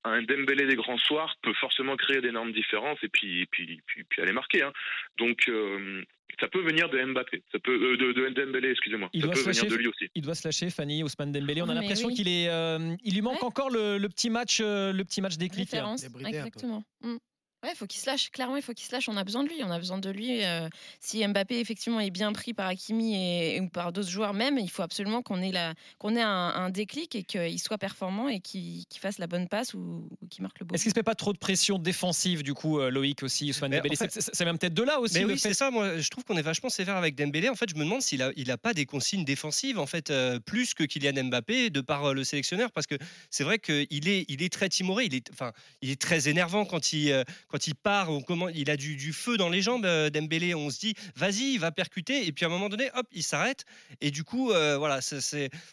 Dembélé 0.04 0.66
des 0.66 0.76
grands 0.76 0.98
soirs 0.98 1.34
peut 1.42 1.54
forcément 1.54 1.96
créer 1.96 2.20
d'énormes 2.20 2.52
différences 2.52 2.98
et 3.02 3.08
puis 3.08 3.40
et 3.42 3.46
puis 3.46 3.80
puis, 3.86 4.04
puis 4.04 4.22
aller 4.22 4.32
marquer. 4.32 4.62
hein. 4.62 4.72
Donc 5.18 5.48
euh, 5.48 6.02
ça 6.40 6.48
peut 6.48 6.62
venir 6.62 6.88
de 6.88 7.02
Mbappé, 7.02 7.42
ça 7.52 7.58
peut 7.58 7.72
euh, 7.72 7.96
de, 7.96 8.12
de 8.12 8.28
Dembélé, 8.28 8.70
excusez-moi. 8.70 9.08
Il 9.12 9.20
Ça 9.20 9.26
doit 9.28 9.34
peut 9.34 9.40
se 9.40 9.44
venir 9.48 9.62
lâcher. 9.64 9.76
de 9.76 9.80
lui 9.80 9.86
aussi. 9.88 10.08
Il 10.14 10.22
doit 10.22 10.34
se 10.34 10.46
lâcher, 10.48 10.68
Fanny, 10.70 11.02
Ousmane 11.02 11.32
Dembélé. 11.32 11.62
On 11.62 11.68
a 11.68 11.74
l'impression 11.74 12.08
oui. 12.08 12.14
qu'il 12.14 12.28
est, 12.28 12.48
euh, 12.48 12.94
il 13.04 13.14
lui 13.14 13.22
manque 13.22 13.40
Ouais. 13.40 13.44
encore 13.44 13.70
le, 13.70 13.98
le 13.98 14.08
petit 14.08 14.30
match, 14.30 14.58
euh, 14.60 14.92
le 14.92 15.04
petit 15.04 15.20
match 15.20 15.36
déclic. 15.36 15.70
Référence, 15.70 16.04
un 16.04 16.24
exactement. 16.26 16.82
Mm. 17.02 17.16
Ouais, 17.64 17.70
il 17.72 17.76
faut 17.76 17.86
qu'il 17.86 17.98
se 18.00 18.06
lâche. 18.06 18.30
Clairement, 18.30 18.56
il 18.56 18.62
faut 18.62 18.74
qu'il 18.74 18.86
se 18.86 18.92
lâche. 18.92 19.08
On 19.08 19.16
a 19.16 19.24
besoin 19.24 19.42
de 19.42 19.48
lui. 19.48 19.56
On 19.64 19.70
a 19.70 19.78
besoin 19.78 19.96
de 19.98 20.10
lui. 20.10 20.44
euh, 20.44 20.68
si 21.00 21.26
Mbappé 21.26 21.58
effectivement 21.58 21.98
est 21.98 22.10
bien 22.10 22.30
pris 22.32 22.52
par 22.52 22.66
Hakimi 22.68 23.16
et, 23.16 23.60
ou 23.60 23.68
par 23.70 23.90
d'autres 23.92 24.10
joueurs 24.10 24.34
même, 24.34 24.58
il 24.58 24.68
faut 24.70 24.82
absolument 24.82 25.22
qu'on 25.22 25.40
ait 25.40 25.50
la, 25.50 25.72
qu'on 25.98 26.14
ait 26.14 26.20
un, 26.22 26.28
un 26.28 26.68
déclic 26.70 27.16
et 27.16 27.22
qu'il 27.24 27.58
soit 27.58 27.78
performant 27.78 28.28
et 28.28 28.40
qu'il 28.40 28.84
fasse 29.00 29.18
la 29.18 29.26
bonne 29.26 29.48
passe 29.48 29.72
ou, 29.72 30.08
ou 30.20 30.26
qu'il 30.28 30.42
marque 30.42 30.58
le 30.60 30.66
beau. 30.66 30.74
Est-ce 30.74 30.82
qu'il 30.82 30.92
se 30.92 30.98
met 30.98 31.02
pas 31.02 31.14
trop 31.14 31.32
de 31.32 31.38
pression 31.38 31.78
défensive 31.78 32.42
du 32.42 32.52
coup, 32.52 32.78
euh, 32.80 32.90
Loïc 32.90 33.22
aussi, 33.22 33.48
Ousmane 33.50 33.70
Dembélé? 33.72 33.96
fait- 33.96 34.10
C'est- 34.12 34.44
même 34.44 34.58
peut-être 34.58 34.74
de 34.74 34.82
là 34.82 35.00
aussi. 35.00 35.14
Mais 35.18 35.24
oui, 35.24 35.32
fait- 35.38 35.48
c'est 35.48 35.54
ça. 35.54 35.70
Moi, 35.70 35.96
je 35.98 36.08
trouve 36.10 36.24
qu'on 36.24 36.36
est 36.36 36.42
vachement 36.42 36.68
sévère 36.68 36.96
avec 36.96 37.14
Dembélé. 37.14 37.48
En 37.48 37.54
fait, 37.54 37.70
je 37.70 37.76
me 37.76 37.84
demande 37.84 38.02
s'il 38.02 38.22
a, 38.22 38.30
il 38.36 38.50
a 38.50 38.58
pas 38.58 38.74
des 38.74 38.84
consignes 38.84 39.24
défensives, 39.24 39.78
en 39.78 39.86
fait, 39.86 40.10
euh, 40.10 40.38
plus 40.38 40.74
que 40.74 40.84
Kylian 40.84 41.24
Mbappé, 41.24 41.70
de 41.70 41.80
par 41.80 42.04
euh, 42.04 42.12
le 42.12 42.24
sélectionneur, 42.24 42.70
parce 42.72 42.86
que 42.86 42.96
c'est 43.30 43.42
vrai 43.44 43.58
qu'il 43.58 44.06
est, 44.08 44.26
il 44.28 44.42
est 44.42 44.52
très 44.52 44.68
timoré. 44.68 45.06
Il 45.06 45.14
est, 45.14 45.30
enfin, 45.32 45.52
il 45.80 45.88
est 45.88 45.98
très 46.00 46.28
énervant 46.28 46.66
quand 46.66 46.92
il, 46.92 47.10
euh, 47.10 47.24
quand 47.54 47.68
il 47.68 47.76
part. 47.76 48.10
Il 48.52 48.68
a 48.68 48.76
du, 48.76 49.12
feu 49.12 49.36
dans 49.36 49.48
les 49.48 49.62
jambes, 49.62 49.86
euh, 49.86 50.10
Dembélé. 50.10 50.56
On 50.56 50.70
se 50.70 50.80
dit, 50.80 50.94
vas-y, 51.14 51.52
il 51.52 51.58
va 51.58 51.70
percuter. 51.70 52.26
Et 52.26 52.32
puis 52.32 52.44
à 52.44 52.48
un 52.48 52.50
moment 52.50 52.68
donné, 52.68 52.90
hop, 52.96 53.06
il 53.12 53.22
s'arrête. 53.22 53.64
Et 54.00 54.10
du 54.10 54.24
coup, 54.24 54.50
euh, 54.50 54.76
voilà, 54.76 54.98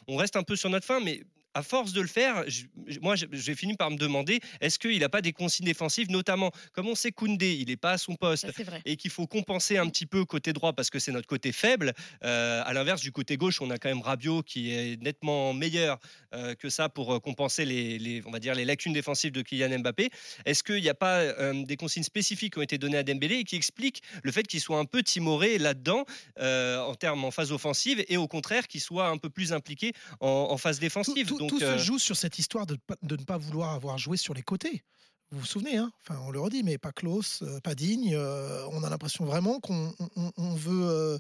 on 0.08 0.16
reste 0.16 0.36
un 0.36 0.44
peu 0.44 0.56
sur 0.56 0.70
notre 0.70 0.86
fin, 0.86 1.00
mais. 1.00 1.24
À 1.54 1.64
force 1.64 1.92
de 1.92 2.00
le 2.02 2.08
faire, 2.08 2.44
je- 2.48 2.64
moi 3.02 3.16
j'ai- 3.16 3.56
fini 3.56 3.76
par 3.76 3.92
me 3.92 3.98
demander 3.98 4.40
est-ce 4.62 4.80
qu'il 4.80 4.98
n'a 5.00 5.10
pas 5.10 5.22
des 5.22 5.34
consignes 5.34 5.66
défensives, 5.66 6.10
notamment 6.10 6.52
comme 6.72 6.88
on 6.88 6.96
sait 6.96 7.12
Koundé, 7.12 7.54
il 7.60 7.68
n'est 7.68 7.76
pas 7.76 7.92
à 7.92 7.98
son 7.98 8.16
poste, 8.16 8.46
et 8.86 8.96
qu'il 8.96 9.12
faut 9.12 9.28
compenser 9.28 9.78
un 9.78 9.88
petit 9.90 10.06
peu 10.06 10.24
côté 10.24 10.54
droit 10.54 10.72
parce 10.72 10.90
que 10.90 10.98
c'est 11.00 11.12
notre 11.12 11.28
côté 11.28 11.52
faible. 11.52 11.94
Euh, 12.24 12.62
à 12.66 12.72
l'inverse, 12.74 13.02
du 13.02 13.12
côté 13.12 13.36
gauche, 13.36 13.62
on 13.62 13.70
a 13.70 13.78
quand 13.78 13.90
même 13.90 14.02
Rabiot 14.02 14.44
qui 14.44 14.72
est 14.72 15.02
nettement 15.02 15.54
meilleur 15.54 16.00
euh, 16.34 16.56
que 16.56 16.70
ça 16.70 16.88
pour 16.88 17.14
euh, 17.14 17.20
compenser 17.20 17.66
les, 17.66 18.00
les- 18.00 18.22
on 18.26 18.32
va 18.32 18.40
dire, 18.40 18.56
les 18.56 18.64
lacunes 18.64 18.94
défensives 18.94 19.34
de 19.34 19.42
Kylian 19.42 19.80
Mbappé. 19.80 20.10
Est-ce 20.46 20.64
qu'il 20.64 20.82
n'y 20.82 20.88
a 20.90 20.94
pas 20.94 21.20
euh, 21.20 21.66
des 21.66 21.76
consignes 21.76 22.04
spécifiques 22.04 22.54
qui 22.54 22.60
ont 22.60 22.64
été 22.64 22.78
données 22.78 22.98
à 22.98 23.04
Dembélé 23.04 23.36
et 23.40 23.44
qui 23.44 23.58
expliquent 23.58 24.02
le 24.24 24.32
fait 24.32 24.44
qu'il 24.48 24.62
soit 24.62 24.80
un 24.80 24.86
peu 24.86 25.04
timoré 25.04 25.58
là-dedans 25.58 26.06
euh, 26.40 26.80
en 26.80 26.96
termes 26.96 27.26
en 27.26 27.32
phase 27.32 27.52
offensive 27.52 28.04
et 28.08 28.16
au 28.16 28.28
contraire 28.30 28.68
qu'il 28.70 28.80
soit 28.80 29.08
un 29.10 29.18
peu 29.18 29.30
plus 29.30 29.52
impliqué 29.52 29.92
en, 30.22 30.48
en 30.52 30.58
phase 30.58 30.78
Tout, 30.78 30.82
défensive 30.82 31.28
tout- 31.28 31.41
Donc, 31.42 31.50
tout 31.50 31.64
euh, 31.64 31.78
se 31.78 31.84
joue 31.84 32.00
sur 32.00 32.16
cette 32.16 32.38
histoire 32.40 32.66
de 32.66 32.78
ne 33.02 33.24
pas 33.24 33.38
vouloir 33.38 33.72
avoir 33.72 33.98
joué 33.98 34.18
sur 34.18 34.34
les 34.34 34.44
côtés. 34.44 34.84
Vous 35.32 35.40
vous 35.40 35.46
souvenez, 35.46 35.78
hein 35.78 35.92
enfin, 36.02 36.20
on 36.28 36.32
le 36.32 36.40
redit, 36.42 36.62
mais 36.62 36.78
pas 36.78 36.92
close, 36.92 37.40
euh, 37.44 37.60
pas 37.62 37.74
digne. 37.74 38.14
euh, 38.16 38.66
on 38.72 38.84
a 38.84 38.90
l'impression 38.90 39.24
vraiment 39.24 39.60
qu'on 39.62 39.94
on- 40.00 40.10
on- 40.18 40.32
on 40.38 40.56
veut 40.56 40.84
euh, 40.90 41.18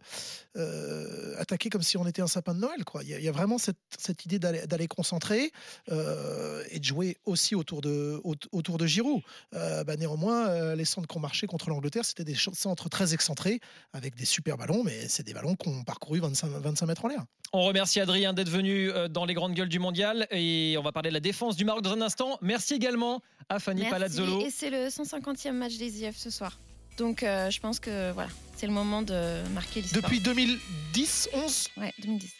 euh, 0.58 1.36
attaquer 1.39 1.69
comme 1.69 1.82
si 1.82 1.97
on 1.97 2.06
était 2.08 2.21
un 2.21 2.28
sapin 2.28 2.54
de 2.54 2.60
Noël. 2.60 2.84
Quoi. 2.84 3.04
Il, 3.04 3.10
y 3.10 3.13
a, 3.13 3.19
il 3.19 3.24
y 3.24 3.28
a 3.28 3.32
vraiment 3.32 3.58
cette, 3.58 3.78
cette 3.97 4.26
idée 4.26 4.39
d'aller 4.39 4.88
concentrer 4.88 5.52
euh, 5.91 6.63
et 6.71 6.80
de 6.80 6.84
jouer 6.84 7.17
aussi 7.26 7.56
autour 7.56 7.82
de, 7.82 8.19
aut- 8.24 8.36
autour 8.52 8.78
de 8.78 8.86
Giroud. 8.86 9.21
Euh, 9.54 9.84
bah, 9.84 9.95
néanmoins, 9.95 10.47
euh, 10.50 10.76
les 10.76 10.86
centres 10.86 11.08
qu'on 11.08 11.19
marchait 11.19 11.47
contre 11.47 11.69
l'Angleterre, 11.69 12.06
c'était 12.06 12.26
des 12.26 12.36
centres 12.36 12.89
très 12.89 13.13
excentrés 13.13 13.60
avec 13.93 14.15
des 14.15 14.26
super 14.26 14.58
ballons, 14.58 14.84
mais 14.84 15.08
c'est 15.08 15.24
des 15.24 15.34
ballons 15.34 15.56
qu'on 15.56 15.84
parcouru 15.84 16.19
25, 16.19 16.50
25 16.50 16.86
mètres 16.86 17.06
en 17.06 17.08
l'air. 17.08 17.24
On 17.54 17.63
remercie 17.63 18.00
Adrien 18.00 18.34
d'être 18.34 18.50
venu 18.50 18.91
dans 19.10 19.26
les 19.26 19.34
grandes 19.34 19.54
gueules 19.54 19.67
du 19.69 19.80
mondial 19.80 20.26
et 20.32 20.76
on 20.80 20.84
va 20.84 20.91
parler 20.93 21.10
de 21.10 21.13
la 21.13 21.19
défense 21.19 21.58
du 21.58 21.65
Maroc 21.65 21.82
dans 21.84 21.91
un 21.91 22.02
instant. 22.02 22.38
Merci 22.41 22.74
également 22.76 23.21
à 23.50 23.60
Fanny 23.60 23.82
Merci. 23.82 23.93
Palazzolo. 24.01 24.41
Et 24.45 24.49
c'est 24.49 24.69
le 24.69 24.87
150e 24.87 25.51
match 25.53 25.77
des 25.77 26.03
IF 26.03 26.17
ce 26.17 26.29
soir. 26.29 26.57
Donc 26.97 27.23
euh, 27.23 27.49
je 27.49 27.59
pense 27.59 27.79
que 27.79 28.11
voilà, 28.11 28.29
c'est 28.55 28.67
le 28.67 28.73
moment 28.73 29.01
de 29.01 29.41
marquer 29.53 29.81
l'histoire. 29.81 30.01
Depuis 30.03 30.19
2010, 30.19 31.29
11 31.33 31.67
Ouais, 31.77 31.93
2010. 31.99 32.31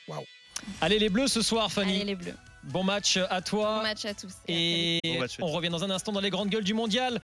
Allez 0.82 1.00
les 1.00 1.10
Bleus 1.10 1.28
ce 1.28 1.42
soir, 1.42 1.72
Fanny. 1.72 1.96
Allez 1.96 2.06
les 2.06 2.16
Bleus. 2.16 2.36
Bon 2.66 2.84
match 2.84 3.18
à 3.30 3.42
toi. 3.42 3.78
Bon 3.78 3.82
match 3.84 4.06
à 4.06 4.14
tous. 4.14 4.34
Et 4.48 5.00
Bon 5.04 5.20
match. 5.20 5.38
on 5.42 5.48
revient 5.48 5.70
dans 5.70 5.84
un 5.84 5.90
instant 5.90 6.12
dans 6.12 6.20
les 6.20 6.30
grandes 6.30 6.50
gueules 6.50 6.64
du 6.64 6.76
mondial. 6.76 7.20